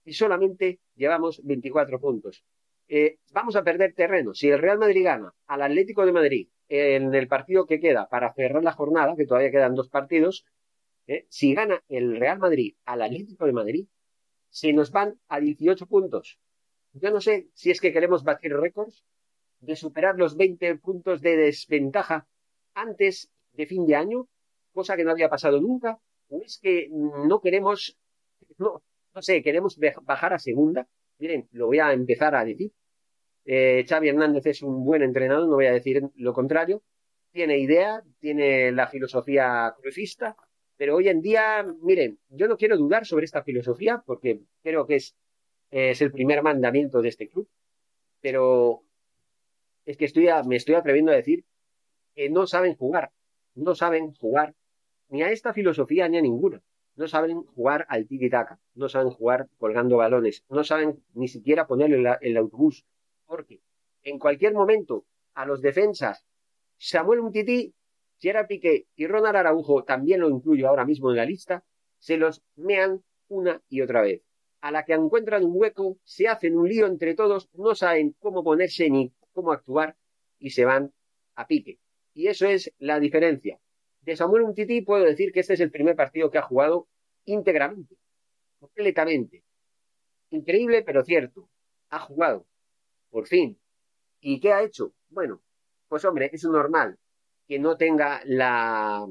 y 0.06 0.14
solamente 0.14 0.80
llevamos 0.96 1.42
24 1.44 2.00
puntos. 2.00 2.44
Eh, 2.94 3.20
vamos 3.32 3.56
a 3.56 3.64
perder 3.64 3.94
terreno. 3.94 4.34
Si 4.34 4.50
el 4.50 4.60
Real 4.60 4.78
Madrid 4.78 5.06
gana 5.06 5.34
al 5.48 5.62
Atlético 5.62 6.06
de 6.06 6.12
Madrid 6.12 6.50
en 6.68 7.16
el 7.16 7.30
partido 7.30 7.66
que 7.66 7.80
queda 7.80 8.10
para 8.10 8.34
cerrar 8.34 8.62
la 8.66 8.74
jornada, 8.74 9.16
que 9.16 9.26
todavía 9.26 9.50
quedan 9.50 9.76
dos 9.76 9.88
partidos, 9.88 10.44
eh, 11.08 11.26
si 11.30 11.54
gana 11.54 11.82
el 11.88 12.20
Real 12.20 12.40
Madrid 12.40 12.76
al 12.84 13.02
Atlético 13.02 13.46
de 13.46 13.54
Madrid, 13.54 13.88
se 14.50 14.74
nos 14.74 14.92
van 14.92 15.18
a 15.30 15.40
18 15.40 15.86
puntos. 15.88 16.38
Yo 16.92 17.12
no 17.12 17.22
sé 17.22 17.48
si 17.54 17.72
es 17.72 17.80
que 17.80 17.94
queremos 17.94 18.26
batir 18.26 18.52
récords 18.58 19.06
de 19.62 19.78
superar 19.78 20.18
los 20.18 20.36
20 20.36 20.76
puntos 20.76 21.22
de 21.22 21.38
desventaja 21.38 22.28
antes 22.74 23.32
de 23.54 23.68
fin 23.68 23.86
de 23.86 23.96
año, 23.96 24.28
cosa 24.74 24.98
que 24.98 25.06
no 25.06 25.12
había 25.12 25.30
pasado 25.30 25.62
nunca, 25.62 25.98
o 26.28 26.42
es 26.42 26.60
que 26.62 26.90
no 26.92 27.40
queremos, 27.40 27.98
no, 28.58 28.84
no 29.16 29.22
sé, 29.22 29.42
queremos 29.42 29.80
bajar 30.04 30.34
a 30.34 30.40
segunda. 30.40 30.90
Miren, 31.20 31.48
lo 31.54 31.68
voy 31.68 31.80
a 31.80 31.94
empezar 31.94 32.36
a 32.36 32.44
decir. 32.44 32.74
Eh, 33.46 33.86
Xavi 33.88 34.10
Hernández 34.10 34.46
es 34.46 34.62
un 34.62 34.86
buen 34.86 35.02
entrenador, 35.02 35.48
no 35.48 35.56
voy 35.56 35.66
a 35.66 35.74
decir 35.74 36.02
lo 36.16 36.34
contrario. 36.34 36.84
Tiene 37.32 37.58
idea, 37.58 38.04
tiene 38.20 38.72
la 38.72 38.88
filosofía 38.88 39.74
crucista, 39.82 40.36
pero 40.78 40.96
hoy 40.96 41.08
en 41.10 41.22
día, 41.22 41.66
miren, 41.82 42.20
yo 42.30 42.48
no 42.48 42.58
quiero 42.58 42.78
dudar 42.78 43.06
sobre 43.06 43.26
esta 43.26 43.44
filosofía 43.44 44.04
porque 44.06 44.42
creo 44.64 44.86
que 44.86 44.96
es, 44.96 45.16
el 45.72 46.12
primer 46.12 46.44
mandamiento 46.44 47.02
de 47.02 47.10
este 47.10 47.30
club, 47.30 47.48
pero 48.20 48.84
es 49.86 49.96
que 49.96 50.06
estoy 50.06 50.28
me 50.46 50.58
estoy 50.58 50.76
atreviendo 50.76 51.12
a 51.12 51.16
decir 51.16 51.46
que 52.14 52.30
no 52.30 52.46
saben 52.46 52.76
jugar, 52.76 53.12
no 53.56 53.76
saben 53.76 54.14
jugar 54.16 54.54
ni 55.10 55.24
a 55.24 55.32
esta 55.32 55.54
filosofía 55.54 56.10
ni 56.10 56.18
a 56.18 56.22
ninguna. 56.22 56.62
No 56.96 57.08
saben 57.08 57.44
jugar 57.44 57.86
al 57.90 58.08
tiki-taka, 58.08 58.60
no 58.76 58.90
saben 58.90 59.12
jugar 59.12 59.48
colgando 59.58 59.98
balones, 59.98 60.44
no 60.50 60.64
saben 60.64 61.02
ni 61.14 61.28
siquiera 61.28 61.66
ponerle 61.66 62.18
el 62.22 62.38
autobús, 62.38 62.86
porque 63.32 63.62
en 64.04 64.20
cualquier 64.20 64.54
momento 64.54 65.06
a 65.36 65.46
los 65.46 65.62
defensas, 65.62 66.26
Samuel 66.78 67.22
Umtiti, 67.22 67.74
Gerard 68.20 68.48
Piqué 68.48 68.88
y 68.98 69.08
Ronald 69.08 69.38
Araujo, 69.38 69.86
también 69.86 70.20
lo 70.20 70.30
incluyo 70.30 70.68
ahora 70.68 70.84
mismo 70.84 71.10
en 71.10 71.16
la 71.16 71.24
lista, 71.24 71.64
se 71.98 72.18
los 72.18 72.44
mean 72.58 73.02
una 73.30 73.62
y 73.70 73.80
otra 73.80 74.02
vez. 74.02 74.22
A 74.60 74.70
la 74.72 74.84
que 74.84 74.92
encuentran 74.92 75.46
un 75.46 75.54
hueco, 75.56 75.98
se 76.04 76.28
hacen 76.28 76.58
un 76.58 76.68
lío 76.68 76.88
entre 76.88 77.16
todos, 77.16 77.48
no 77.54 77.74
saben 77.74 78.18
cómo 78.20 78.44
ponerse 78.44 78.90
ni 78.90 79.14
cómo 79.32 79.54
actuar 79.54 79.96
y 80.38 80.50
se 80.50 80.66
van 80.66 80.92
a 81.36 81.48
pique. 81.48 81.80
Y 82.14 82.28
eso 82.28 82.48
es 82.48 82.74
la 82.80 83.00
diferencia. 83.00 83.62
De 84.02 84.18
Samuel 84.18 84.44
Umtiti 84.44 84.82
puedo 84.82 85.06
decir 85.06 85.32
que 85.32 85.40
este 85.40 85.54
es 85.54 85.62
el 85.62 85.72
primer 85.72 85.96
partido 85.96 86.30
que 86.30 86.38
ha 86.38 86.42
jugado 86.42 86.90
íntegramente, 87.24 87.96
completamente. 88.60 89.46
Increíble, 90.32 90.84
pero 90.84 91.06
cierto. 91.06 91.48
Ha 91.90 92.00
jugado 92.00 92.46
por 93.12 93.28
fin. 93.28 93.60
¿Y 94.20 94.40
qué 94.40 94.54
ha 94.54 94.64
hecho? 94.64 94.94
Bueno, 95.10 95.42
pues 95.88 96.04
hombre, 96.06 96.30
es 96.34 96.44
normal 96.46 96.98
que 97.48 97.60
no 97.60 97.78
tenga 97.78 98.22
la 98.26 99.06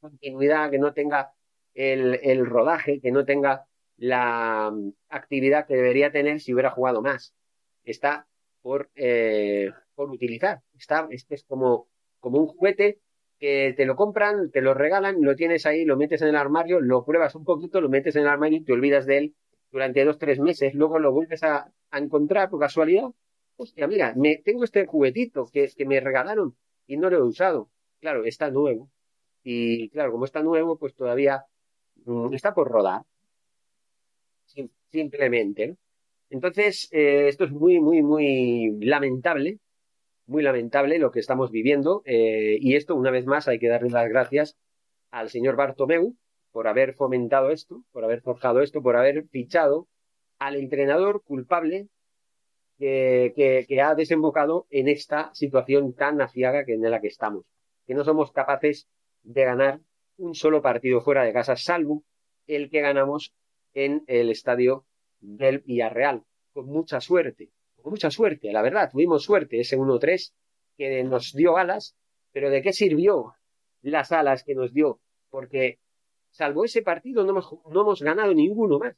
continuidad, 0.00 0.70
que 0.70 0.78
no 0.78 0.92
tenga 0.92 1.32
el, 1.74 2.44
rodaje, 2.46 3.00
que 3.00 3.12
no 3.12 3.24
tenga 3.24 3.66
la 3.96 4.72
actividad 5.08 5.66
que 5.66 5.76
debería 5.76 6.10
tener 6.10 6.40
si 6.40 6.52
hubiera 6.52 6.70
jugado 6.70 7.00
más. 7.00 7.34
Está 7.84 8.26
por, 8.60 8.90
eh, 8.96 9.70
por 9.94 10.10
utilizar. 10.10 10.62
Está, 10.76 11.06
este 11.10 11.36
es 11.36 11.44
como, 11.44 11.88
como 12.18 12.38
un 12.38 12.46
juguete 12.46 13.00
que 13.38 13.72
te 13.76 13.86
lo 13.86 13.96
compran, 13.96 14.50
te 14.50 14.60
lo 14.60 14.74
regalan, 14.74 15.22
lo 15.22 15.34
tienes 15.34 15.64
ahí, 15.64 15.84
lo 15.84 15.96
metes 15.96 16.20
en 16.22 16.28
el 16.28 16.36
armario, 16.36 16.80
lo 16.80 17.04
pruebas 17.04 17.34
un 17.34 17.44
poquito, 17.44 17.80
lo 17.80 17.88
metes 17.88 18.16
en 18.16 18.22
el 18.22 18.28
armario 18.28 18.58
y 18.58 18.64
te 18.64 18.72
olvidas 18.72 19.06
de 19.06 19.18
él 19.18 19.34
durante 19.70 20.04
dos, 20.04 20.18
tres 20.18 20.40
meses, 20.40 20.74
luego 20.74 20.98
lo 20.98 21.12
vuelves 21.12 21.42
a, 21.42 21.72
encontrar 21.92 22.50
por 22.50 22.60
casualidad. 22.60 23.08
Hostia, 23.62 23.86
mira, 23.86 24.14
me, 24.16 24.38
tengo 24.38 24.64
este 24.64 24.86
juguetito 24.86 25.44
que, 25.52 25.68
que 25.76 25.84
me 25.84 26.00
regalaron 26.00 26.56
y 26.86 26.96
no 26.96 27.10
lo 27.10 27.18
he 27.18 27.22
usado. 27.22 27.68
Claro, 28.00 28.24
está 28.24 28.50
nuevo. 28.50 28.90
Y 29.42 29.90
claro, 29.90 30.12
como 30.12 30.24
está 30.24 30.42
nuevo, 30.42 30.78
pues 30.78 30.94
todavía 30.94 31.44
mm, 32.06 32.32
está 32.32 32.54
por 32.54 32.68
rodar. 32.70 33.02
simplemente. 34.90 35.76
Entonces, 36.30 36.88
eh, 36.90 37.28
esto 37.28 37.44
es 37.44 37.50
muy, 37.50 37.80
muy, 37.80 38.02
muy 38.02 38.78
lamentable. 38.80 39.58
Muy 40.24 40.42
lamentable 40.42 40.98
lo 40.98 41.10
que 41.10 41.20
estamos 41.20 41.50
viviendo. 41.50 42.00
Eh, 42.06 42.56
y 42.62 42.76
esto, 42.76 42.94
una 42.94 43.10
vez 43.10 43.26
más, 43.26 43.46
hay 43.46 43.58
que 43.58 43.68
darle 43.68 43.90
las 43.90 44.08
gracias 44.08 44.56
al 45.10 45.28
señor 45.28 45.56
Bartomeu, 45.56 46.16
por 46.50 46.66
haber 46.66 46.94
fomentado 46.94 47.50
esto, 47.50 47.84
por 47.92 48.04
haber 48.04 48.22
forjado 48.22 48.62
esto, 48.62 48.80
por 48.80 48.96
haber 48.96 49.28
fichado 49.28 49.86
al 50.38 50.56
entrenador 50.56 51.22
culpable 51.22 51.88
que, 52.80 53.82
ha 53.82 53.94
desembocado 53.94 54.66
en 54.70 54.88
esta 54.88 55.30
situación 55.34 55.92
tan 55.92 56.20
aciaga 56.22 56.64
que 56.64 56.74
en 56.74 56.90
la 56.90 57.00
que 57.00 57.08
estamos, 57.08 57.44
que 57.86 57.94
no 57.94 58.04
somos 58.04 58.32
capaces 58.32 58.88
de 59.22 59.44
ganar 59.44 59.80
un 60.16 60.34
solo 60.34 60.62
partido 60.62 61.02
fuera 61.02 61.24
de 61.24 61.32
casa, 61.32 61.56
salvo 61.56 62.02
el 62.46 62.70
que 62.70 62.80
ganamos 62.80 63.34
en 63.74 64.02
el 64.06 64.30
estadio 64.30 64.86
del 65.20 65.58
Villarreal, 65.60 66.24
con 66.54 66.66
mucha 66.66 67.00
suerte, 67.00 67.50
con 67.76 67.90
mucha 67.92 68.10
suerte, 68.10 68.50
la 68.50 68.62
verdad, 68.62 68.90
tuvimos 68.90 69.24
suerte, 69.24 69.60
ese 69.60 69.76
1-3 69.76 70.32
que 70.76 71.04
nos 71.04 71.34
dio 71.34 71.58
alas, 71.58 71.94
pero 72.32 72.48
¿de 72.48 72.62
qué 72.62 72.72
sirvió 72.72 73.34
las 73.82 74.10
alas 74.10 74.42
que 74.42 74.54
nos 74.54 74.72
dio? 74.72 75.00
Porque 75.28 75.78
salvo 76.30 76.64
ese 76.64 76.80
partido, 76.80 77.24
no 77.24 77.30
hemos, 77.30 77.54
no 77.70 77.82
hemos 77.82 78.02
ganado 78.02 78.32
ninguno 78.32 78.78
más. 78.78 78.96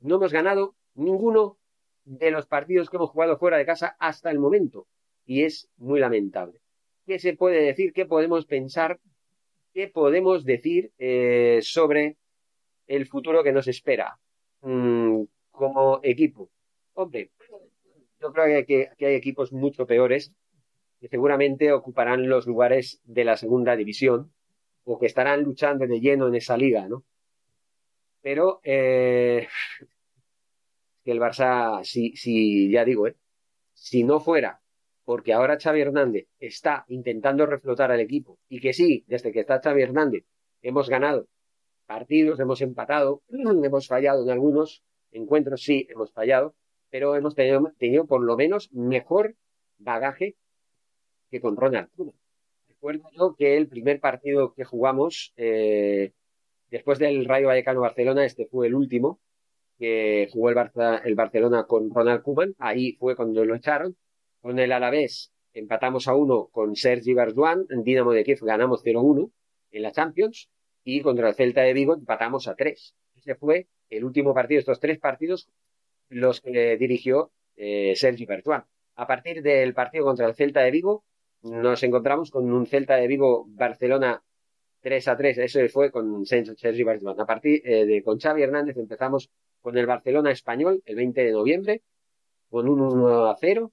No 0.00 0.16
hemos 0.16 0.32
ganado 0.32 0.74
ninguno 0.94 1.58
de 2.04 2.30
los 2.30 2.46
partidos 2.46 2.90
que 2.90 2.96
hemos 2.96 3.10
jugado 3.10 3.38
fuera 3.38 3.58
de 3.58 3.66
casa 3.66 3.96
hasta 3.98 4.30
el 4.30 4.38
momento. 4.38 4.86
Y 5.26 5.44
es 5.44 5.68
muy 5.76 6.00
lamentable. 6.00 6.60
¿Qué 7.06 7.18
se 7.18 7.34
puede 7.34 7.62
decir? 7.62 7.92
¿Qué 7.92 8.06
podemos 8.06 8.46
pensar? 8.46 9.00
¿Qué 9.72 9.88
podemos 9.88 10.44
decir 10.44 10.92
eh, 10.98 11.60
sobre 11.62 12.16
el 12.86 13.06
futuro 13.06 13.42
que 13.42 13.52
nos 13.52 13.68
espera 13.68 14.18
mm, 14.62 15.22
como 15.50 16.00
equipo? 16.02 16.50
Hombre, 16.94 17.30
yo 18.20 18.32
creo 18.32 18.66
que, 18.66 18.90
hay 19.00 19.14
equipos 19.14 19.52
mucho 19.52 19.86
peores 19.86 20.32
que 21.00 21.08
seguramente 21.08 21.72
ocuparán 21.72 22.28
los 22.28 22.46
lugares 22.46 23.00
de 23.04 23.24
la 23.24 23.36
segunda 23.36 23.76
división 23.76 24.32
o 24.84 24.98
que 24.98 25.06
estarán 25.06 25.42
luchando 25.42 25.86
de 25.86 26.00
lleno 26.00 26.28
en 26.28 26.34
esa 26.34 26.56
liga, 26.56 26.88
¿no? 26.88 27.04
Pero 28.20 28.60
eh, 28.64 29.48
que 31.04 31.12
el 31.12 31.20
Barça, 31.20 31.82
si, 31.84 32.16
si 32.16 32.70
ya 32.70 32.84
digo, 32.84 33.06
¿eh? 33.06 33.16
si 33.74 34.04
no 34.04 34.20
fuera 34.20 34.60
porque 35.04 35.32
ahora 35.32 35.58
Xavi 35.58 35.80
Hernández 35.80 36.28
está 36.38 36.84
intentando 36.88 37.44
reflotar 37.46 37.90
al 37.90 38.00
equipo 38.00 38.38
y 38.48 38.60
que 38.60 38.72
sí, 38.72 39.04
desde 39.08 39.32
que 39.32 39.40
está 39.40 39.60
Xavi 39.60 39.82
Hernández 39.82 40.24
hemos 40.62 40.88
ganado 40.88 41.26
partidos, 41.86 42.38
hemos 42.38 42.60
empatado, 42.60 43.22
hemos 43.28 43.88
fallado 43.88 44.22
en 44.22 44.30
algunos 44.30 44.84
encuentros, 45.10 45.62
sí, 45.62 45.88
hemos 45.90 46.12
fallado, 46.12 46.54
pero 46.90 47.16
hemos 47.16 47.34
tenido, 47.34 47.72
tenido 47.78 48.06
por 48.06 48.22
lo 48.22 48.36
menos 48.36 48.70
mejor 48.72 49.34
bagaje 49.78 50.36
que 51.30 51.40
con 51.40 51.56
Ronald 51.56 51.88
recuerdo 52.80 53.10
yo 53.12 53.34
que 53.36 53.58
el 53.58 53.68
primer 53.68 54.00
partido 54.00 54.54
que 54.54 54.64
jugamos, 54.64 55.34
eh, 55.36 56.12
después 56.70 56.98
del 56.98 57.26
Rayo 57.26 57.48
Vallecano 57.48 57.82
Barcelona, 57.82 58.24
este 58.24 58.46
fue 58.46 58.68
el 58.68 58.74
último, 58.74 59.20
que 59.80 60.28
jugó 60.30 60.50
el, 60.50 60.58
el 61.04 61.14
Barcelona 61.14 61.64
con 61.64 61.90
Ronald 61.90 62.22
Koeman, 62.22 62.54
ahí 62.58 62.92
fue 62.92 63.16
cuando 63.16 63.44
lo 63.46 63.54
echaron. 63.54 63.96
Con 64.42 64.58
el 64.58 64.72
Alavés 64.72 65.32
empatamos 65.54 66.06
a 66.06 66.14
uno 66.14 66.48
con 66.52 66.76
Sergi 66.76 67.14
Barduan, 67.14 67.64
en 67.70 67.82
Dinamo 67.82 68.12
de 68.12 68.22
Kiev 68.22 68.40
ganamos 68.42 68.84
0-1 68.84 69.32
en 69.70 69.82
la 69.82 69.90
Champions, 69.90 70.50
y 70.84 71.00
contra 71.00 71.30
el 71.30 71.34
Celta 71.34 71.62
de 71.62 71.72
Vigo 71.72 71.94
empatamos 71.94 72.46
a 72.46 72.54
3. 72.54 72.94
Ese 73.16 73.34
fue 73.36 73.68
el 73.88 74.04
último 74.04 74.34
partido, 74.34 74.58
estos 74.58 74.80
tres 74.80 74.98
partidos, 74.98 75.48
los 76.10 76.42
que 76.42 76.76
dirigió 76.76 77.32
eh, 77.56 77.94
Sergi 77.96 78.26
Bertuan. 78.26 78.64
A 78.96 79.06
partir 79.06 79.42
del 79.42 79.72
partido 79.72 80.04
contra 80.04 80.26
el 80.26 80.34
Celta 80.34 80.60
de 80.60 80.70
Vigo, 80.70 81.04
nos 81.42 81.82
encontramos 81.82 82.30
con 82.30 82.52
un 82.52 82.66
Celta 82.66 82.96
de 82.96 83.08
Vigo 83.08 83.46
Barcelona 83.48 84.22
3 84.82 85.08
a 85.08 85.16
3. 85.16 85.38
Eso 85.38 85.60
fue 85.68 85.90
con 85.90 86.26
Sergi 86.26 86.82
Barcelona. 86.82 87.22
A 87.22 87.26
partir 87.26 87.62
eh, 87.64 87.86
de 87.86 88.02
con 88.02 88.18
Xavi 88.18 88.42
Hernández 88.42 88.76
empezamos 88.76 89.30
con 89.60 89.76
el 89.76 89.86
Barcelona 89.86 90.30
español 90.30 90.82
el 90.86 90.96
20 90.96 91.24
de 91.24 91.32
noviembre, 91.32 91.82
con 92.48 92.68
un 92.68 92.80
1 92.80 93.26
a 93.26 93.36
0. 93.36 93.72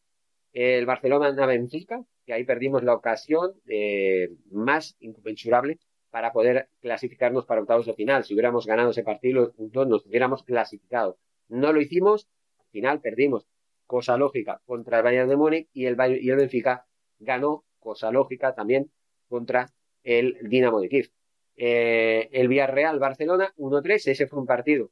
El 0.54 0.86
Barcelona 0.86 1.32
Benfica, 1.46 2.04
que 2.26 2.34
ahí 2.34 2.44
perdimos 2.44 2.84
la 2.84 2.94
ocasión 2.94 3.54
eh, 3.68 4.30
más 4.52 4.96
inconmensurable 5.00 5.80
para 6.10 6.32
poder 6.32 6.70
clasificarnos 6.82 7.46
para 7.46 7.62
octavos 7.62 7.86
de 7.86 7.94
final. 7.94 8.24
Si 8.24 8.34
hubiéramos 8.34 8.66
ganado 8.66 8.92
ese 8.92 9.04
partido, 9.04 9.54
nos 9.58 10.06
hubiéramos 10.06 10.44
clasificado. 10.44 11.18
No 11.48 11.74
lo 11.74 11.82
hicimos, 11.82 12.28
al 12.60 12.66
final 12.72 13.02
perdimos. 13.02 13.48
Cosa 13.86 14.18
lógica 14.18 14.62
contra 14.66 14.98
el 14.98 15.04
Bayern 15.04 15.30
de 15.30 15.38
Múnich 15.38 15.70
y 15.74 15.86
el, 15.86 15.96
y 16.22 16.30
el 16.30 16.36
Benfica 16.38 16.86
ganó, 17.20 17.64
cosa 17.80 18.12
lógica 18.12 18.54
también, 18.54 18.92
contra 19.30 19.72
el 20.04 20.38
Dinamo 20.50 20.82
de 20.82 20.90
Kiev. 20.90 21.12
Eh, 21.56 22.30
el 22.32 22.48
Villarreal 22.48 23.00
Barcelona 23.00 23.54
1-3, 23.58 24.12
ese 24.12 24.28
fue 24.28 24.40
un 24.40 24.46
partido 24.46 24.92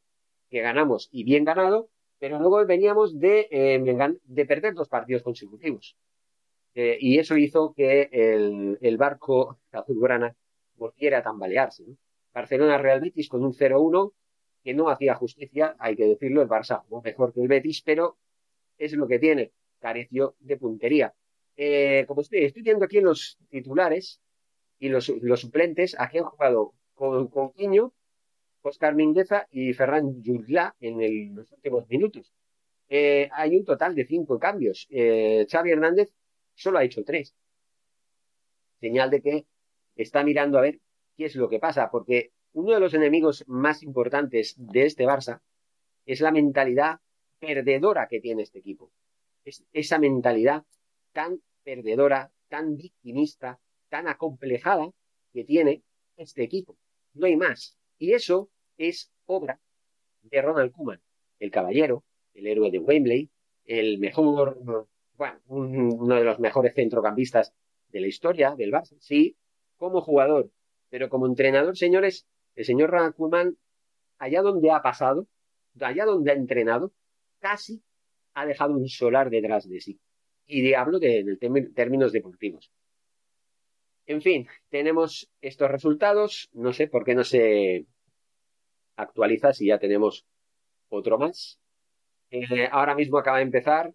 que 0.56 0.62
ganamos 0.62 1.10
y 1.12 1.26
bien 1.26 1.44
ganado, 1.44 1.90
pero 2.18 2.40
luego 2.40 2.66
veníamos 2.66 3.20
de, 3.20 3.50
eh, 3.52 4.18
de 4.24 4.46
perder 4.46 4.74
dos 4.74 4.88
partidos 4.88 5.22
consecutivos. 5.22 5.98
Eh, 6.74 6.98
y 7.02 7.20
eso 7.20 7.36
hizo 7.36 7.74
que 7.74 8.08
el, 8.10 8.78
el 8.80 8.96
barco 8.96 9.60
azulgrana 9.74 10.34
volviera 10.78 11.18
a 11.18 11.24
tambalearse. 11.24 11.84
Barcelona 12.34 12.78
Real 12.78 13.02
Betis 13.02 13.28
con 13.28 13.44
un 13.44 13.52
0-1 13.52 14.14
que 14.64 14.74
no 14.74 14.88
hacía 14.88 15.16
justicia, 15.16 15.76
hay 15.78 15.98
que 15.98 16.06
decirlo, 16.06 16.42
el 16.42 16.48
Barça 16.48 16.84
mejor 17.04 17.34
que 17.34 17.42
el 17.42 17.50
Betis, 17.50 17.82
pero 17.82 18.18
es 18.78 18.94
lo 18.94 19.08
que 19.08 19.20
tiene, 19.20 19.52
careció 19.80 20.38
de 20.40 20.56
puntería. 20.56 21.14
Eh, 21.58 22.06
como 22.08 22.22
estoy, 22.22 22.46
estoy 22.46 22.62
viendo 22.62 22.86
aquí 22.86 23.00
en 23.00 23.06
los 23.06 23.38
titulares 23.50 24.22
y 24.80 24.88
los, 24.88 25.12
suplentes, 25.36 25.98
aquí 26.00 26.20
han 26.20 26.24
jugado 26.24 26.76
con, 26.94 27.28
con 27.28 27.52
Quiño, 27.52 27.92
Oscar 28.68 28.96
Mingueza 28.96 29.48
y 29.52 29.74
Ferran 29.74 30.24
Jurla 30.24 30.76
en 30.80 31.36
los 31.36 31.52
últimos 31.52 31.88
minutos. 31.88 32.34
Eh, 32.90 33.30
hay 33.32 33.56
un 33.56 33.64
total 33.64 33.94
de 33.94 34.06
cinco 34.06 34.40
cambios. 34.40 34.88
Eh, 34.90 35.46
Xavi 35.50 35.72
Hernández 35.72 36.12
solo 36.56 36.80
ha 36.80 36.84
hecho 36.84 37.04
tres. 37.04 37.36
Señal 38.80 39.12
de 39.12 39.22
que 39.22 39.46
está 39.96 40.24
mirando 40.24 40.58
a 40.58 40.62
ver 40.62 40.80
qué 41.16 41.26
es 41.26 41.36
lo 41.36 41.48
que 41.48 41.60
pasa, 41.60 41.92
porque 41.92 42.32
uno 42.54 42.74
de 42.74 42.80
los 42.80 42.96
enemigos 42.96 43.44
más 43.48 43.84
importantes 43.84 44.56
de 44.58 44.86
este 44.86 45.06
Barça 45.06 45.42
es 46.08 46.22
la 46.22 46.32
mentalidad 46.32 47.00
perdedora 47.40 48.08
que 48.08 48.20
tiene 48.20 48.42
este 48.42 48.60
equipo. 48.60 48.92
Es 49.44 49.64
esa 49.74 50.00
mentalidad 50.00 50.64
tan 51.14 51.40
perdedora, 51.64 52.32
tan 52.50 52.78
victimista, 52.78 53.60
tan 53.90 54.08
acomplejada 54.08 54.90
que 55.34 55.44
tiene 55.44 55.84
este 56.18 56.44
equipo. 56.44 56.78
No 57.14 57.28
hay 57.28 57.36
más. 57.36 57.78
Y 57.98 58.14
eso 58.14 58.50
es 58.78 59.12
obra 59.26 59.60
de 60.24 60.42
Ronald 60.42 60.72
Koeman, 60.72 61.02
el 61.40 61.52
caballero, 61.52 62.04
el 62.34 62.48
héroe 62.48 62.72
de 62.72 62.80
Wembley, 62.80 63.30
el 63.66 63.98
mejor, 64.00 64.88
bueno, 65.18 65.40
uno 65.48 66.16
de 66.16 66.24
los 66.24 66.40
mejores 66.40 66.74
centrocampistas 66.76 67.54
de 67.90 68.02
la 68.02 68.08
historia 68.08 68.56
del 68.56 68.72
Barça, 68.72 68.98
sí, 69.00 69.36
como 69.78 70.02
jugador, 70.02 70.50
pero 70.90 71.10
como 71.10 71.28
entrenador, 71.28 71.78
señores, 71.78 72.26
el 72.56 72.66
señor 72.66 72.92
Ronald 72.92 73.16
Koeman, 73.16 73.58
allá 74.18 74.42
donde 74.42 74.72
ha 74.72 74.82
pasado, 74.82 75.28
allá 75.80 76.06
donde 76.06 76.32
ha 76.32 76.36
entrenado, 76.36 76.92
casi 77.40 77.82
ha 78.34 78.46
dejado 78.46 78.74
un 78.74 78.88
solar 78.88 79.30
detrás 79.30 79.68
de 79.68 79.80
sí. 79.80 80.00
Y 80.48 80.74
hablo 80.74 81.00
de, 81.00 81.20
en 81.20 81.74
términos 81.74 82.12
deportivos. 82.12 82.72
En 84.06 84.22
fin, 84.22 84.48
tenemos 84.70 85.30
estos 85.42 85.72
resultados. 85.72 86.50
No 86.54 86.74
sé 86.74 86.88
por 86.88 87.04
qué 87.04 87.16
no 87.16 87.24
se 87.24 87.86
actualiza 88.96 89.54
si 89.54 89.68
ya 89.68 89.80
tenemos 89.80 90.26
otro 90.90 91.18
más. 91.18 91.60
Eh, 92.32 92.68
ahora 92.72 92.96
mismo 92.96 93.18
acaba 93.18 93.38
de 93.38 93.44
empezar. 93.44 93.94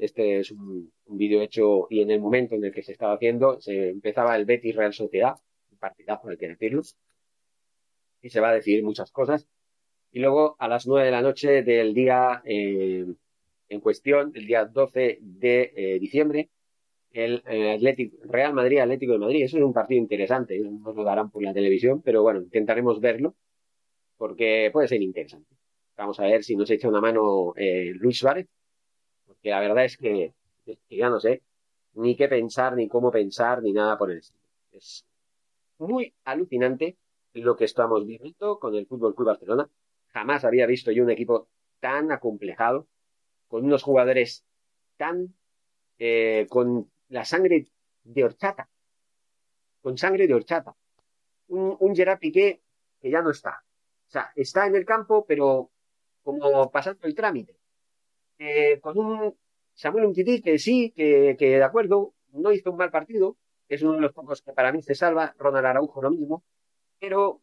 este 0.00 0.40
es 0.40 0.50
un, 0.50 0.92
vídeo 1.06 1.42
hecho 1.42 1.86
y 1.90 2.00
en 2.00 2.10
el 2.10 2.20
momento 2.20 2.54
en 2.54 2.64
el 2.64 2.72
que 2.72 2.82
se 2.82 2.92
estaba 2.92 3.14
haciendo, 3.14 3.60
se 3.60 3.90
empezaba 3.90 4.36
el 4.36 4.46
Betis 4.46 4.74
Real 4.74 4.92
Sociedad, 4.92 5.34
un 5.70 5.78
partidazo, 5.78 6.28
hay 6.28 6.36
que 6.36 6.48
decirlo. 6.48 6.82
Y 8.22 8.30
se 8.30 8.40
va 8.40 8.50
a 8.50 8.54
decir 8.54 8.82
muchas 8.82 9.10
cosas. 9.10 9.46
Y 10.10 10.20
luego 10.20 10.56
a 10.58 10.68
las 10.68 10.86
nueve 10.86 11.06
de 11.06 11.12
la 11.12 11.22
noche 11.22 11.62
del 11.62 11.92
día 11.92 12.42
eh, 12.44 13.04
en 13.68 13.80
cuestión, 13.80 14.32
el 14.34 14.46
día 14.46 14.64
12 14.64 15.18
de 15.20 15.72
eh, 15.76 15.98
diciembre, 15.98 16.50
el 17.10 17.42
Atlético, 17.46 18.16
Real 18.24 18.54
Madrid 18.54 18.78
Atlético 18.78 19.12
de 19.12 19.18
Madrid. 19.18 19.44
Eso 19.44 19.58
es 19.58 19.62
un 19.62 19.72
partido 19.72 20.00
interesante, 20.00 20.58
no 20.58 20.92
lo 20.92 21.04
darán 21.04 21.30
por 21.30 21.42
la 21.42 21.54
televisión, 21.54 22.02
pero 22.02 22.22
bueno, 22.22 22.40
intentaremos 22.40 23.00
verlo 23.00 23.36
porque 24.24 24.70
puede 24.72 24.88
ser 24.88 25.02
interesante. 25.02 25.54
Vamos 25.98 26.18
a 26.18 26.22
ver 26.22 26.42
si 26.42 26.56
nos 26.56 26.70
echa 26.70 26.88
una 26.88 27.02
mano 27.02 27.52
eh, 27.56 27.92
Luis 27.94 28.16
Suárez, 28.16 28.48
porque 29.26 29.50
la 29.50 29.60
verdad 29.60 29.84
es 29.84 29.98
que, 29.98 30.32
ya 30.88 31.10
no 31.10 31.20
sé 31.20 31.42
ni 31.92 32.16
qué 32.16 32.26
pensar, 32.26 32.74
ni 32.74 32.88
cómo 32.88 33.10
pensar, 33.10 33.60
ni 33.60 33.74
nada 33.74 33.98
por 33.98 34.10
el 34.10 34.20
estilo. 34.20 34.42
Es 34.72 35.04
muy 35.76 36.14
alucinante 36.24 36.96
lo 37.34 37.54
que 37.54 37.66
estamos 37.66 38.06
viendo 38.06 38.58
con 38.58 38.74
el 38.74 38.86
Fútbol 38.86 39.14
Club 39.14 39.26
Barcelona. 39.26 39.68
Jamás 40.14 40.46
había 40.46 40.64
visto 40.64 40.90
yo 40.90 41.02
un 41.02 41.10
equipo 41.10 41.48
tan 41.80 42.10
acomplejado, 42.10 42.86
con 43.46 43.66
unos 43.66 43.82
jugadores 43.82 44.42
tan 44.96 45.34
eh, 45.98 46.46
con 46.48 46.90
la 47.10 47.26
sangre 47.26 47.66
de 48.04 48.24
horchata, 48.24 48.70
con 49.82 49.98
sangre 49.98 50.26
de 50.26 50.32
horchata. 50.32 50.74
Un, 51.48 51.76
un 51.78 51.94
Gerard 51.94 52.20
Piqué 52.20 52.62
que 53.02 53.10
ya 53.10 53.20
no 53.20 53.28
está, 53.28 53.62
o 54.08 54.10
sea, 54.10 54.30
está 54.36 54.66
en 54.66 54.76
el 54.76 54.84
campo, 54.84 55.24
pero 55.26 55.70
como 56.22 56.70
pasando 56.70 57.06
el 57.06 57.14
trámite. 57.14 57.56
Eh, 58.38 58.80
con 58.80 58.98
un 58.98 59.34
Samuel 59.74 60.06
Umtiti 60.06 60.40
que 60.40 60.58
sí, 60.58 60.92
que, 60.94 61.36
que, 61.38 61.56
de 61.56 61.62
acuerdo, 61.62 62.14
no 62.32 62.52
hizo 62.52 62.70
un 62.70 62.78
mal 62.78 62.90
partido, 62.90 63.36
es 63.68 63.82
uno 63.82 63.94
de 63.94 64.00
los 64.00 64.12
pocos 64.12 64.42
que 64.42 64.52
para 64.52 64.72
mí 64.72 64.82
se 64.82 64.94
salva, 64.94 65.34
Ronald 65.38 65.66
Araujo 65.66 66.02
lo 66.02 66.10
mismo, 66.10 66.44
pero 66.98 67.42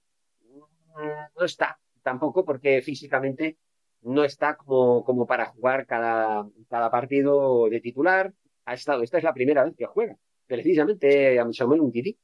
mm, 0.95 1.37
no 1.39 1.45
está 1.45 1.79
tampoco 2.01 2.43
porque 2.43 2.81
físicamente 2.81 3.57
no 4.01 4.23
está 4.23 4.55
como, 4.55 5.03
como 5.03 5.27
para 5.27 5.45
jugar 5.47 5.85
cada, 5.85 6.47
cada 6.69 6.89
partido 6.89 7.69
de 7.69 7.81
titular. 7.81 8.33
Ha 8.65 8.73
estado, 8.73 9.03
esta 9.03 9.17
es 9.17 9.23
la 9.23 9.33
primera 9.33 9.63
vez 9.63 9.75
que 9.75 9.85
juega, 9.85 10.17
precisamente 10.47 11.39
a 11.39 11.51
Samuel 11.53 11.81
Umtiti. 11.81 12.17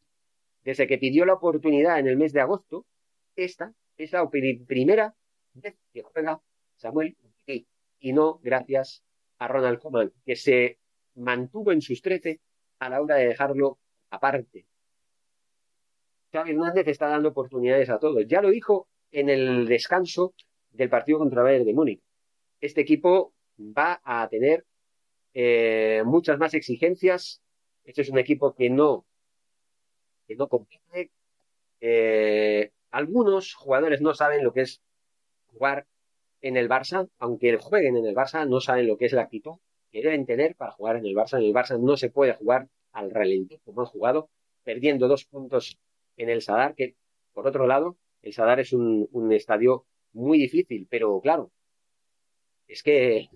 Desde 0.63 0.87
que 0.87 0.97
pidió 0.97 1.25
la 1.25 1.33
oportunidad 1.33 1.99
en 1.99 2.07
el 2.07 2.17
mes 2.17 2.33
de 2.33 2.41
agosto, 2.41 2.85
esta 3.35 3.73
es 3.97 4.11
la 4.11 4.29
primera 4.29 5.15
vez 5.53 5.75
que 5.93 6.01
juega 6.01 6.41
Samuel 6.75 7.15
y 7.99 8.13
no 8.13 8.39
gracias 8.43 9.03
a 9.39 9.47
Ronald 9.47 9.79
Koeman, 9.79 10.13
que 10.25 10.35
se 10.35 10.79
mantuvo 11.15 11.71
en 11.71 11.81
sus 11.81 12.01
trece 12.01 12.39
a 12.79 12.89
la 12.89 13.01
hora 13.01 13.15
de 13.15 13.27
dejarlo 13.27 13.79
aparte. 14.09 14.65
Xavi 16.31 16.51
Hernández 16.51 16.87
está 16.87 17.07
dando 17.07 17.29
oportunidades 17.29 17.89
a 17.89 17.99
todos. 17.99 18.25
Ya 18.27 18.41
lo 18.41 18.49
dijo 18.49 18.87
en 19.11 19.29
el 19.29 19.65
descanso 19.65 20.33
del 20.71 20.89
partido 20.89 21.19
contra 21.19 21.41
Bayern 21.41 21.65
de 21.65 21.73
Múnich. 21.73 22.01
Este 22.61 22.81
equipo 22.81 23.33
va 23.59 23.99
a 24.03 24.27
tener 24.29 24.65
eh, 25.33 26.03
muchas 26.05 26.37
más 26.37 26.53
exigencias. 26.53 27.41
Este 27.83 28.01
es 28.01 28.09
un 28.09 28.19
equipo 28.19 28.53
que 28.53 28.69
no, 28.69 29.05
que 30.27 30.35
no 30.35 30.47
compite, 30.47 31.11
eh, 31.79 32.71
algunos 32.91 33.53
jugadores 33.53 34.01
no 34.01 34.13
saben 34.13 34.43
lo 34.43 34.53
que 34.53 34.61
es 34.61 34.81
jugar 35.47 35.85
en 36.41 36.57
el 36.57 36.69
Barça, 36.69 37.09
aunque 37.19 37.57
jueguen 37.57 37.97
en 37.97 38.05
el 38.05 38.15
Barça, 38.15 38.47
no 38.47 38.61
saben 38.61 38.87
lo 38.87 38.97
que 38.97 39.05
es 39.05 39.13
la 39.13 39.23
actitud 39.23 39.55
que 39.91 40.01
deben 40.01 40.25
tener 40.25 40.55
para 40.55 40.71
jugar 40.71 40.97
en 40.97 41.05
el 41.05 41.15
Barça. 41.15 41.37
En 41.37 41.45
el 41.45 41.53
Barça 41.53 41.79
no 41.79 41.97
se 41.97 42.09
puede 42.09 42.33
jugar 42.33 42.67
al 42.91 43.11
ralentí 43.11 43.59
como 43.59 43.81
han 43.81 43.87
jugado, 43.87 44.29
perdiendo 44.63 45.07
dos 45.07 45.25
puntos 45.25 45.77
en 46.17 46.29
el 46.29 46.41
Sadar, 46.41 46.75
que 46.75 46.95
por 47.33 47.47
otro 47.47 47.67
lado, 47.67 47.97
el 48.23 48.33
Sadar 48.33 48.59
es 48.59 48.73
un, 48.73 49.31
estadio 49.31 49.85
muy 50.13 50.39
difícil, 50.39 50.87
pero 50.89 51.21
claro, 51.21 51.51
es 52.67 52.81
que, 52.81 53.29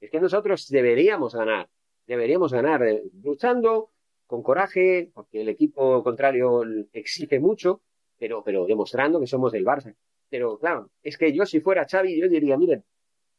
es 0.00 0.10
que 0.10 0.20
nosotros 0.20 0.68
deberíamos 0.68 1.34
ganar, 1.34 1.68
deberíamos 2.06 2.52
ganar 2.52 2.82
eh, 2.82 3.02
luchando 3.22 3.90
con 4.26 4.42
coraje, 4.42 5.10
porque 5.14 5.42
el 5.42 5.48
equipo 5.48 6.02
contrario 6.02 6.64
exige 6.92 7.38
mucho, 7.38 7.82
pero, 8.18 8.42
pero 8.42 8.66
demostrando 8.66 9.20
que 9.20 9.26
somos 9.26 9.52
del 9.52 9.64
Barça. 9.64 9.94
Pero 10.28 10.58
claro, 10.58 10.90
es 11.02 11.16
que 11.16 11.32
yo 11.32 11.46
si 11.46 11.60
fuera 11.60 11.86
Xavi, 11.86 12.20
yo 12.20 12.28
diría, 12.28 12.56
miren, 12.56 12.84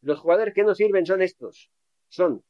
los 0.01 0.19
jugadores 0.19 0.53
que 0.53 0.63
nos 0.63 0.77
sirven 0.77 1.05
son 1.05 1.21
estos. 1.21 1.69
Son 2.07 2.43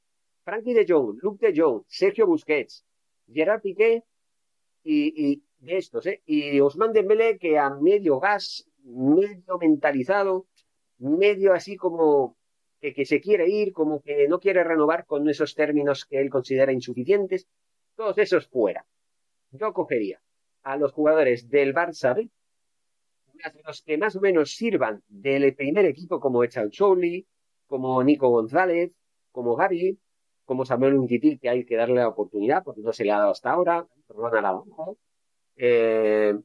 Frankie 0.43 0.73
de 0.73 0.85
Jong, 0.87 1.17
Luke 1.21 1.47
de 1.47 1.59
Jong, 1.59 1.83
Sergio 1.87 2.27
Busquets, 2.27 2.85
Gerard 3.31 3.61
Piqué 3.61 4.03
y, 4.83 5.31
y 5.31 5.43
de 5.59 5.77
estos, 5.77 6.05
¿eh? 6.05 6.21
Y 6.25 6.59
Osman 6.59 6.93
Dembélé 6.93 7.37
que 7.37 7.57
a 7.57 7.69
medio 7.69 8.19
gas, 8.19 8.67
medio 8.83 9.57
mentalizado, 9.59 10.45
medio 10.99 11.53
así 11.53 11.75
como 11.75 12.37
que, 12.79 12.93
que 12.93 13.05
se 13.05 13.19
quiere 13.19 13.49
ir, 13.49 13.73
como 13.73 14.01
que 14.01 14.27
no 14.27 14.39
quiere 14.39 14.63
renovar 14.63 15.05
con 15.05 15.27
esos 15.29 15.55
términos 15.55 16.05
que 16.05 16.19
él 16.21 16.29
considera 16.29 16.71
insuficientes. 16.71 17.47
Todos 17.95 18.17
esos 18.19 18.47
fuera. 18.47 18.85
Yo 19.51 19.73
cogería 19.73 20.21
a 20.63 20.77
los 20.77 20.91
jugadores 20.91 21.49
del 21.49 21.73
Barça 21.73 22.15
B, 22.15 22.29
los 23.65 23.81
que 23.83 23.97
más 23.97 24.15
o 24.15 24.21
menos 24.21 24.55
sirvan 24.55 25.01
del 25.07 25.55
primer 25.55 25.85
equipo, 25.85 26.19
como 26.19 26.43
Echaucholi, 26.43 27.25
como 27.67 28.03
Nico 28.03 28.29
González, 28.29 28.91
como 29.31 29.55
Gaby, 29.55 29.99
como 30.45 30.65
Samuel 30.65 30.95
Unquitil, 30.95 31.39
que 31.39 31.49
hay 31.49 31.65
que 31.65 31.75
darle 31.75 31.95
la 31.95 32.07
oportunidad, 32.07 32.63
porque 32.63 32.81
no 32.81 32.93
se 32.93 33.03
le 33.03 33.11
ha 33.11 33.19
dado 33.19 33.31
hasta 33.31 33.51
ahora, 33.51 33.85
Ronald 34.07 34.63
eh, 35.57 36.35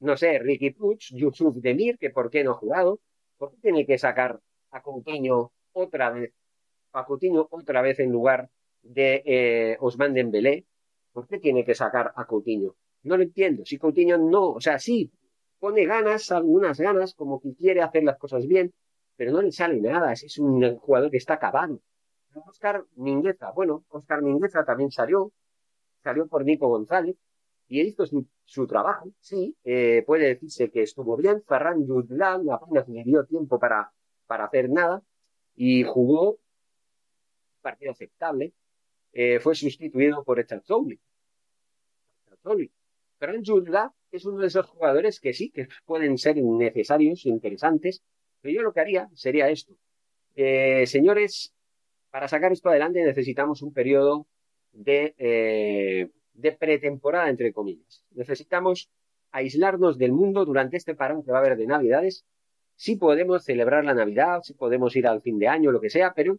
no 0.00 0.16
sé, 0.16 0.38
Ricky 0.38 0.70
Puig, 0.70 1.00
Yusuf 1.10 1.56
Demir, 1.56 1.98
que 1.98 2.10
por 2.10 2.30
qué 2.30 2.44
no 2.44 2.52
ha 2.52 2.54
jugado, 2.54 3.00
¿por 3.38 3.50
qué 3.50 3.56
tiene 3.62 3.86
que 3.86 3.98
sacar 3.98 4.40
a 4.70 4.82
Coutinho 4.82 5.52
otra 5.72 6.10
vez, 6.10 6.32
a 6.92 7.04
Coutinho 7.04 7.48
otra 7.50 7.82
vez 7.82 7.98
en 8.00 8.12
lugar 8.12 8.50
de 8.82 9.22
eh, 9.24 9.76
Osman 9.80 10.14
Dembélé? 10.14 10.66
¿Por 11.12 11.26
qué 11.26 11.38
tiene 11.38 11.64
que 11.64 11.74
sacar 11.74 12.12
a 12.16 12.26
Coutinho? 12.26 12.76
No 13.04 13.16
lo 13.16 13.22
entiendo. 13.22 13.64
Si 13.64 13.78
Coutinho 13.78 14.18
no, 14.18 14.50
o 14.50 14.60
sea, 14.60 14.78
sí, 14.78 15.10
pone 15.58 15.86
ganas, 15.86 16.30
algunas 16.32 16.78
ganas, 16.78 17.14
como 17.14 17.40
que 17.40 17.54
quiere 17.54 17.82
hacer 17.82 18.04
las 18.04 18.18
cosas 18.18 18.46
bien, 18.46 18.72
pero 19.16 19.32
no 19.32 19.42
le 19.42 19.52
sale 19.52 19.80
nada. 19.80 20.12
Es 20.12 20.38
un 20.38 20.76
jugador 20.78 21.10
que 21.10 21.18
está 21.18 21.34
acabado. 21.34 21.80
Oscar 22.46 22.84
Mingueza, 22.96 23.52
bueno, 23.52 23.84
Oscar 23.88 24.20
Mingueza 24.22 24.64
también 24.64 24.90
salió, 24.90 25.32
salió 26.02 26.26
por 26.26 26.44
Nico 26.44 26.68
González, 26.68 27.16
y 27.68 27.80
hizo 27.80 28.06
su, 28.06 28.26
su 28.44 28.66
trabajo, 28.66 29.10
sí, 29.20 29.56
eh, 29.64 30.02
puede 30.06 30.28
decirse 30.28 30.70
que 30.70 30.82
estuvo 30.82 31.16
bien. 31.16 31.42
Ferran 31.42 31.86
Jutlan 31.86 32.48
apenas 32.50 32.88
le 32.88 33.04
dio 33.04 33.24
tiempo 33.24 33.58
para, 33.58 33.90
para 34.26 34.44
hacer 34.44 34.68
nada 34.68 35.02
y 35.56 35.82
jugó 35.84 36.32
un 36.32 36.38
partido 37.62 37.92
aceptable. 37.92 38.52
Eh, 39.12 39.38
fue 39.40 39.54
sustituido 39.54 40.24
por 40.24 40.40
Echarzouli. 40.40 41.00
Ferran 43.24 43.42
Jutlan 43.42 43.90
es 44.10 44.26
uno 44.26 44.38
de 44.38 44.48
esos 44.48 44.66
jugadores 44.66 45.18
que 45.18 45.32
sí, 45.32 45.50
que 45.50 45.68
pueden 45.86 46.18
ser 46.18 46.36
necesarios, 46.36 47.24
interesantes, 47.24 48.02
pero 48.42 48.54
yo 48.54 48.62
lo 48.62 48.72
que 48.72 48.80
haría 48.80 49.08
sería 49.14 49.48
esto. 49.48 49.74
Eh, 50.36 50.86
señores, 50.86 51.54
para 52.10 52.28
sacar 52.28 52.52
esto 52.52 52.68
adelante 52.68 53.02
necesitamos 53.02 53.62
un 53.62 53.72
periodo 53.72 54.26
de 54.72 56.10
de 56.34 56.52
pretemporada, 56.52 57.30
entre 57.30 57.52
comillas. 57.52 58.04
Necesitamos 58.10 58.90
aislarnos 59.30 59.98
del 59.98 60.12
mundo 60.12 60.44
durante 60.44 60.76
este 60.76 60.94
parón 60.94 61.22
que 61.22 61.30
va 61.30 61.38
a 61.38 61.40
haber 61.40 61.56
de 61.56 61.66
Navidades. 61.66 62.24
Sí 62.76 62.96
podemos 62.96 63.44
celebrar 63.44 63.84
la 63.84 63.94
Navidad, 63.94 64.40
sí 64.42 64.52
podemos 64.54 64.94
ir 64.96 65.06
al 65.06 65.22
fin 65.22 65.38
de 65.38 65.48
año, 65.48 65.70
lo 65.70 65.80
que 65.80 65.90
sea, 65.90 66.12
pero 66.12 66.38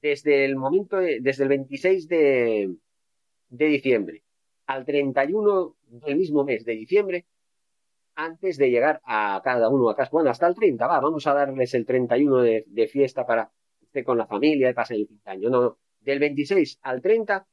desde 0.00 0.44
el 0.44 0.56
momento, 0.56 0.96
desde 0.98 1.42
el 1.42 1.48
26 1.48 2.08
de, 2.08 2.74
de 3.48 3.66
diciembre 3.66 4.22
al 4.66 4.84
31 4.84 5.76
del 5.86 6.16
mismo 6.16 6.44
mes 6.44 6.64
de 6.64 6.72
diciembre, 6.72 7.26
antes 8.16 8.56
de 8.58 8.70
llegar 8.70 9.00
a 9.04 9.40
cada 9.44 9.68
uno 9.68 9.90
a 9.90 9.96
casa, 9.96 10.10
bueno, 10.12 10.30
hasta 10.30 10.46
el 10.46 10.54
30, 10.54 10.86
va, 10.86 11.00
vamos 11.00 11.26
a 11.26 11.34
darles 11.34 11.74
el 11.74 11.84
31 11.84 12.42
de, 12.42 12.64
de 12.66 12.86
fiesta 12.86 13.26
para 13.26 13.50
esté 13.82 14.04
con 14.04 14.18
la 14.18 14.26
familia 14.26 14.70
y 14.70 14.74
pase 14.74 14.94
el 14.94 15.06
fin 15.06 15.20
año. 15.24 15.50
No, 15.50 15.62
no, 15.62 15.78
del 16.00 16.18
26 16.18 16.78
al 16.82 17.00
30 17.00 17.46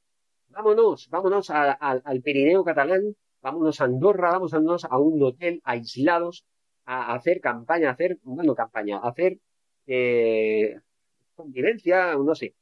vámonos, 0.52 1.10
vámonos 1.10 1.50
al 1.50 2.22
Pirineo 2.22 2.64
catalán, 2.64 3.16
vámonos 3.42 3.82
a 3.82 3.86
Andorra, 3.86 4.32
vámonos 4.32 4.86
a 4.86 4.98
un 4.98 5.22
hotel 5.24 5.62
aislados 5.64 6.46
a, 6.86 7.14
hacer 7.14 7.42
campaña, 7.42 7.92
hacer, 7.92 8.20
bueno, 8.24 8.56
campaña, 8.56 8.98
a 8.98 9.10
hacer 9.10 9.40
eh, 9.88 10.80
convivencia, 11.36 12.16
no 12.16 12.36
sé, 12.36 12.56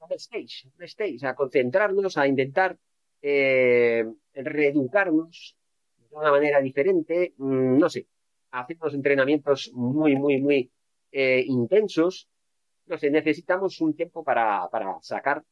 un 0.00 0.12
stage, 0.12 0.68
un 0.76 0.84
stage, 0.84 1.26
a 1.26 1.34
concentrarnos, 1.34 2.18
a 2.18 2.26
intentar 2.26 2.78
eh, 3.26 4.04
reeducarnos 4.34 5.56
de 6.10 6.16
una 6.16 6.30
manera 6.30 6.60
diferente, 6.60 7.32
mm, 7.38 7.78
no 7.78 7.88
sé, 7.88 8.06
hacer 8.50 8.76
unos 8.78 8.92
entrenamientos 8.92 9.70
muy, 9.72 10.14
muy, 10.14 10.42
muy 10.42 10.70
eh, 11.10 11.42
intensos. 11.46 12.28
No 12.84 12.98
sé, 12.98 13.10
necesitamos 13.10 13.80
un 13.80 13.94
tiempo 13.94 14.22
para, 14.24 14.68
para 14.70 14.98
sacar 15.00 15.42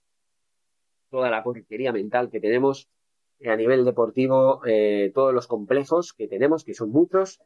toda 1.08 1.30
la 1.30 1.42
porquería 1.42 1.92
mental 1.92 2.28
que 2.30 2.40
tenemos 2.40 2.90
eh, 3.40 3.48
a 3.48 3.56
nivel 3.56 3.86
deportivo, 3.86 4.60
todos 5.14 5.32
los 5.32 5.46
complejos 5.46 6.12
que 6.12 6.28
tenemos, 6.28 6.64
que 6.64 6.74
son 6.74 6.90
muchos, 6.90 7.40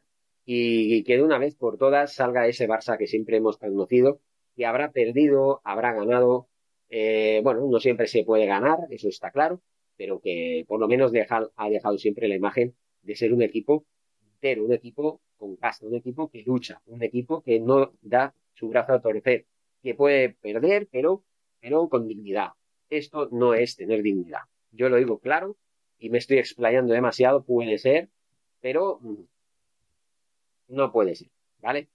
y, 0.44 1.04
que 1.04 1.16
de 1.18 1.22
una 1.22 1.38
vez 1.38 1.54
por 1.54 1.78
todas 1.78 2.14
salga 2.14 2.48
ese 2.48 2.68
Barça 2.68 2.98
que 2.98 3.06
siempre 3.06 3.36
hemos 3.36 3.58
conocido, 3.58 4.20
que 4.56 4.66
habrá 4.66 4.90
perdido, 4.90 5.60
habrá 5.62 5.92
ganado, 5.92 6.48
bueno, 7.44 7.68
no 7.70 7.78
siempre 7.78 8.08
se 8.08 8.24
puede 8.24 8.46
ganar, 8.46 8.78
eso 8.90 9.08
está 9.08 9.30
claro, 9.30 9.60
pero 9.96 10.20
que 10.20 10.64
por 10.68 10.80
lo 10.80 10.88
menos 10.88 11.12
ha 11.56 11.68
dejado 11.68 11.98
siempre 11.98 12.28
la 12.28 12.36
imagen 12.36 12.74
de 13.02 13.14
ser 13.14 13.32
un 13.32 13.42
equipo 13.42 13.84
entero, 14.20 14.64
un 14.64 14.72
equipo 14.72 15.20
con 15.36 15.56
casta, 15.56 15.86
un 15.86 15.94
equipo 15.94 16.28
que 16.30 16.42
lucha, 16.44 16.82
un 16.86 17.02
equipo 17.02 17.42
que 17.42 17.60
no 17.60 17.92
da 18.02 18.34
su 18.54 18.68
brazo 18.68 18.92
a 18.92 19.00
torcer, 19.00 19.46
que 19.82 19.94
puede 19.94 20.30
perder, 20.30 20.88
pero, 20.90 21.22
pero 21.60 21.88
con 21.88 22.06
dignidad, 22.08 22.50
esto 22.90 23.28
no 23.30 23.54
es 23.54 23.76
tener 23.76 24.02
dignidad. 24.02 24.40
Yo 24.72 24.88
lo 24.88 24.96
digo 24.96 25.18
claro 25.18 25.56
y 25.98 26.10
me 26.10 26.18
estoy 26.18 26.38
explayando 26.38 26.92
demasiado, 26.92 27.44
puede 27.44 27.78
ser, 27.78 28.10
pero 28.60 28.98
mm, 29.00 29.22
no 30.68 30.92
puede 30.92 31.14
ser, 31.14 31.28
¿vale? 31.60 31.88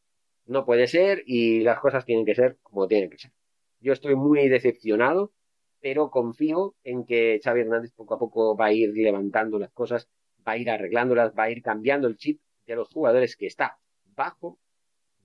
No 0.46 0.66
puede 0.66 0.88
ser 0.88 1.24
y 1.26 1.62
las 1.62 1.80
cosas 1.80 2.06
tienen 2.06 2.26
que 2.26 2.36
ser 2.36 2.58
como 2.64 2.88
tienen 2.88 3.10
que 3.10 3.18
ser. 3.18 3.32
Yo 3.80 3.94
estoy 3.94 4.16
muy 4.16 4.48
decepcionado, 4.48 5.32
pero 5.82 6.12
confío 6.12 6.76
en 6.84 7.06
que 7.06 7.39
Xavi 7.44 7.62
Hernández 7.62 7.91
poco 7.94 8.13
a 8.13 8.20
poco 8.20 8.56
va 8.56 8.67
a 8.67 8.74
ir 8.74 8.91
levantando 8.94 9.58
las 9.60 9.72
cosas, 9.72 10.08
va 10.48 10.54
a 10.54 10.58
ir 10.58 10.70
arreglándolas, 10.70 11.34
va 11.38 11.44
a 11.44 11.52
ir 11.52 11.62
cambiando 11.62 12.08
el 12.08 12.17
chip 12.17 12.39
de 12.67 12.76
los 12.76 12.89
jugadores 12.89 13.36
que 13.36 13.48
está 13.48 13.80
bajo, 14.15 14.60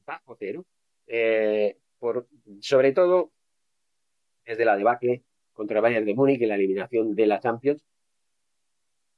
bajo 0.07 0.35
cero, 0.39 0.65
eh, 1.07 1.77
sobre 2.61 2.93
todo 2.93 3.33
desde 4.45 4.65
la 4.65 4.77
debacle 4.77 5.25
contra 5.53 5.81
Bayern 5.81 6.07
de 6.07 6.15
Múnich 6.15 6.41
en 6.41 6.49
la 6.49 6.55
eliminación 6.55 7.15
de 7.15 7.27
la 7.27 7.41
Champions. 7.41 7.85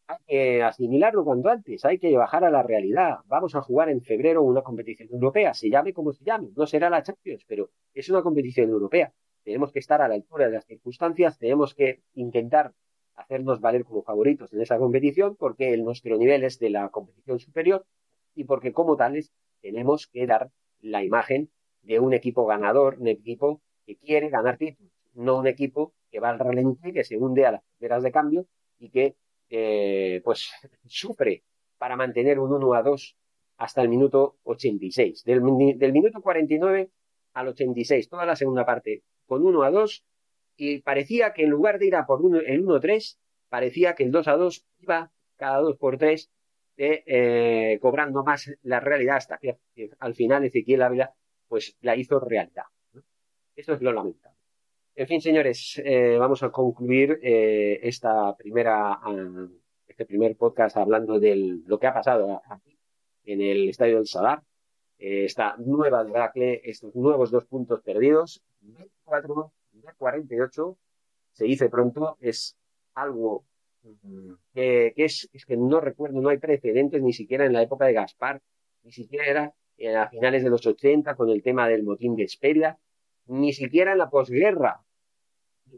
Hay 0.09 0.17
que 0.27 0.63
asimilarlo 0.63 1.23
cuanto 1.25 1.51
antes, 1.51 1.85
hay 1.85 1.99
que 1.99 2.17
bajar 2.17 2.43
a 2.45 2.51
la 2.51 2.63
realidad. 2.63 3.19
Vamos 3.27 3.55
a 3.55 3.61
jugar 3.61 3.91
en 3.91 4.01
febrero 4.01 4.43
una 4.43 4.63
competición 4.63 5.09
europea, 5.13 5.55
se 5.55 5.69
llame 5.71 5.93
como 5.93 6.13
se 6.13 6.25
llame, 6.25 6.49
no 6.57 6.67
será 6.67 6.89
la 6.91 7.03
Champions, 7.03 7.45
pero 7.47 7.71
es 7.93 8.09
una 8.09 8.23
competición 8.23 8.71
europea. 8.71 9.13
Tenemos 9.49 9.73
que 9.73 9.79
estar 9.79 10.03
a 10.03 10.09
la 10.09 10.15
altura 10.15 10.45
de 10.45 10.53
las 10.53 10.67
circunstancias, 10.67 11.39
tenemos 11.39 11.75
que 11.75 12.03
intentar 12.13 12.75
hacernos 13.15 13.63
valer 13.63 13.83
como 13.83 14.03
favoritos 14.03 14.53
en 14.53 14.61
esa 14.61 14.77
competición 14.77 15.37
porque 15.37 15.75
nuestro 15.79 16.19
nivel 16.19 16.45
es 16.45 16.59
de 16.59 16.69
la 16.69 16.91
competición 16.91 17.39
superior 17.39 17.87
y 18.35 18.45
porque 18.45 18.75
como 18.75 18.99
tales 18.99 19.33
tenemos 19.63 20.07
que 20.07 20.27
dar 20.27 20.51
la 20.83 21.03
imagen 21.03 21.49
de 21.81 21.99
un 21.99 22.13
equipo 22.13 22.45
ganador, 22.45 22.99
un 23.01 23.09
equipo 23.09 23.63
que 23.87 23.97
quiere 23.97 24.29
ganar 24.29 24.59
títulos, 24.59 24.93
no 25.15 25.39
un 25.39 25.47
equipo 25.47 25.95
que 26.11 26.21
va 26.21 26.29
al 26.29 26.39
ralentí, 26.39 26.93
que 26.93 27.05
se 27.05 27.17
hunde 27.17 27.47
a 27.47 27.53
las 27.53 27.63
primeras 27.79 28.03
de 28.03 28.13
cambio 28.13 28.47
y 28.79 28.91
que 28.91 29.17
eh, 29.49 30.21
pues 30.25 30.51
sufre 30.85 31.43
para 31.79 31.97
mantener 31.97 32.39
un 32.39 32.53
1 32.53 32.75
a 32.75 32.83
2 32.83 33.17
hasta 33.57 33.81
el 33.81 33.89
minuto 33.89 34.37
86. 34.43 35.25
Del, 35.25 35.41
del 35.79 35.93
minuto 35.95 36.21
49 36.21 36.91
al 37.33 37.49
86, 37.49 38.11
toda 38.11 38.27
la 38.27 38.37
segunda 38.37 38.67
parte 38.67 39.05
con 39.29 39.47
1 39.47 39.63
a 39.63 39.71
2 39.71 40.05
y 40.57 40.81
parecía 40.81 41.33
que 41.33 41.45
en 41.45 41.51
lugar 41.51 41.79
de 41.79 41.87
ir 41.87 41.95
a 41.95 42.07
por 42.07 42.21
uno, 42.23 42.41
el 42.41 42.61
1 42.61 42.75
a 42.75 42.81
3, 42.81 43.21
parecía 43.49 43.95
que 43.95 44.03
el 44.03 44.11
2 44.11 44.27
a 44.27 44.37
2 44.37 44.67
iba 44.81 45.13
cada 45.37 45.59
2 45.59 45.77
por 45.77 45.99
3 45.99 46.31
eh, 46.77 47.79
cobrando 47.81 48.25
más 48.25 48.51
la 48.63 48.81
realidad 48.81 49.17
hasta 49.17 49.39
que 49.39 49.59
al 49.99 50.15
final 50.15 50.45
Ezequiel 50.45 50.83
Ávila 50.83 51.13
pues 51.49 51.77
la 51.81 51.97
hizo 51.97 52.21
realidad. 52.21 52.65
Eso 53.57 53.75
es 53.75 53.83
lo 53.83 53.93
lamentable. 53.93 54.37
En 54.95 55.07
fin, 55.07 55.21
señores, 55.21 55.81
eh, 55.85 56.17
vamos 56.19 56.43
a 56.43 56.51
concluir 56.51 57.19
eh, 57.23 57.81
esta 57.83 58.37
primera, 58.37 58.93
ah, 58.93 59.49
este 59.87 60.05
primer 60.07 60.37
podcast 60.37 60.77
hablando 60.77 61.19
de 61.19 61.61
lo 61.67 61.79
que 61.79 61.87
ha 61.87 61.95
pasado 61.95 62.41
aquí 62.49 62.79
en 63.25 63.41
el 63.41 63.69
Estadio 63.69 63.97
del 63.97 64.07
Sadar. 64.07 64.43
Eh, 64.99 65.25
esta 65.25 65.57
nueva 65.59 66.05
debacle, 66.05 66.61
estos 66.65 66.95
nuevos 66.95 67.31
dos 67.31 67.45
puntos 67.45 67.81
perdidos, 67.83 68.43
24 68.61 69.53
de 69.73 69.93
48, 69.97 70.77
se 71.33 71.45
dice 71.45 71.69
pronto, 71.69 72.17
es 72.21 72.57
algo 72.95 73.45
mm, 73.83 74.33
que, 74.53 74.93
es, 74.97 75.29
que 75.47 75.57
no 75.57 75.81
recuerdo, 75.81 76.21
no 76.21 76.31
hay 76.31 76.39
precedentes 76.39 77.01
ni 77.01 77.13
siquiera 77.13 77.47
en 77.47 77.53
la 77.53 77.63
época 77.63 77.87
de 77.87 77.93
Gaspar, 77.93 78.43
ni 78.83 78.91
siquiera 78.91 79.55
a 79.97 80.09
finales 80.09 80.43
de 80.43 80.51
los 80.51 80.67
80 80.67 81.15
con 81.15 81.31
el 81.31 81.43
tema 81.43 81.69
del 81.69 81.85
motín 81.85 82.17
de 82.17 82.25
Esperia, 82.25 82.77
ni 83.27 83.53
siquiera 83.53 83.93
en 83.93 83.99
la 83.99 84.11
posguerra, 84.11 84.83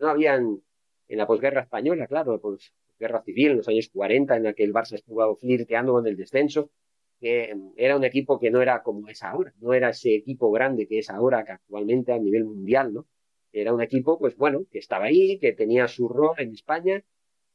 no 0.01 0.09
habían, 0.09 0.63
en 1.09 1.19
la 1.19 1.27
posguerra 1.27 1.61
española, 1.61 2.07
claro, 2.07 2.41
pues 2.41 2.73
guerra 2.99 3.23
civil 3.23 3.53
en 3.53 3.57
los 3.59 3.69
años 3.69 3.91
40, 3.93 4.37
en 4.37 4.43
la 4.45 4.53
que 4.55 4.65
el 4.65 4.73
Barça 4.73 4.95
estuvo 4.95 5.37
flirteando 5.37 5.93
con 5.93 6.07
el 6.07 6.17
descenso, 6.17 6.71
que 7.21 7.55
era 7.77 7.97
un 7.97 8.05
equipo 8.05 8.41
que 8.41 8.51
no 8.51 8.63
era 8.63 8.83
como 8.83 9.09
es 9.09 9.23
ahora, 9.23 9.53
no 9.61 9.75
era 9.75 9.91
ese 9.91 10.15
equipo 10.15 10.51
grande 10.51 10.87
que 10.89 10.99
es 10.99 11.11
ahora, 11.11 11.45
que 11.45 11.53
actualmente 11.53 12.13
a 12.13 12.19
nivel 12.19 12.45
mundial, 12.45 12.95
¿no? 12.95 13.07
Era 13.53 13.75
un 13.75 13.83
equipo, 13.83 14.19
pues 14.19 14.37
bueno, 14.37 14.65
que 14.71 14.79
estaba 14.79 15.07
ahí, 15.07 15.39
que 15.39 15.53
tenía 15.53 15.89
su 15.89 16.09
rol 16.09 16.35
en 16.39 16.53
España 16.53 17.03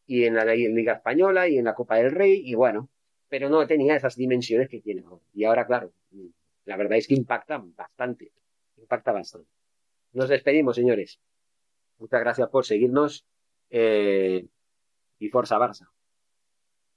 y 0.06 0.26
en 0.26 0.36
la 0.36 0.46
Liga 0.46 0.94
Española 0.94 1.48
y 1.48 1.58
en 1.58 1.66
la 1.66 1.74
Copa 1.74 1.96
del 1.96 2.12
Rey 2.12 2.42
y 2.46 2.54
bueno, 2.56 2.90
pero 3.30 3.50
no 3.50 3.66
tenía 3.66 3.96
esas 3.96 4.16
dimensiones 4.16 4.70
que 4.70 4.82
tiene 4.82 5.04
ahora. 5.06 5.24
Y 5.34 5.46
ahora, 5.46 5.66
claro, 5.66 5.94
la 6.66 6.78
verdad 6.78 6.98
es 6.98 7.08
que 7.08 7.16
impacta 7.16 7.64
bastante, 7.76 8.32
impacta 8.78 9.12
bastante. 9.14 9.50
Nos 10.14 10.30
despedimos, 10.30 10.76
señores. 10.76 11.20
Muchas 11.98 12.22
gracias 12.22 12.50
por 12.50 12.66
seguirnos 12.66 13.26
eh, 13.70 14.46
y 15.20 15.30
Forza 15.30 15.58
Barça. 15.58 15.95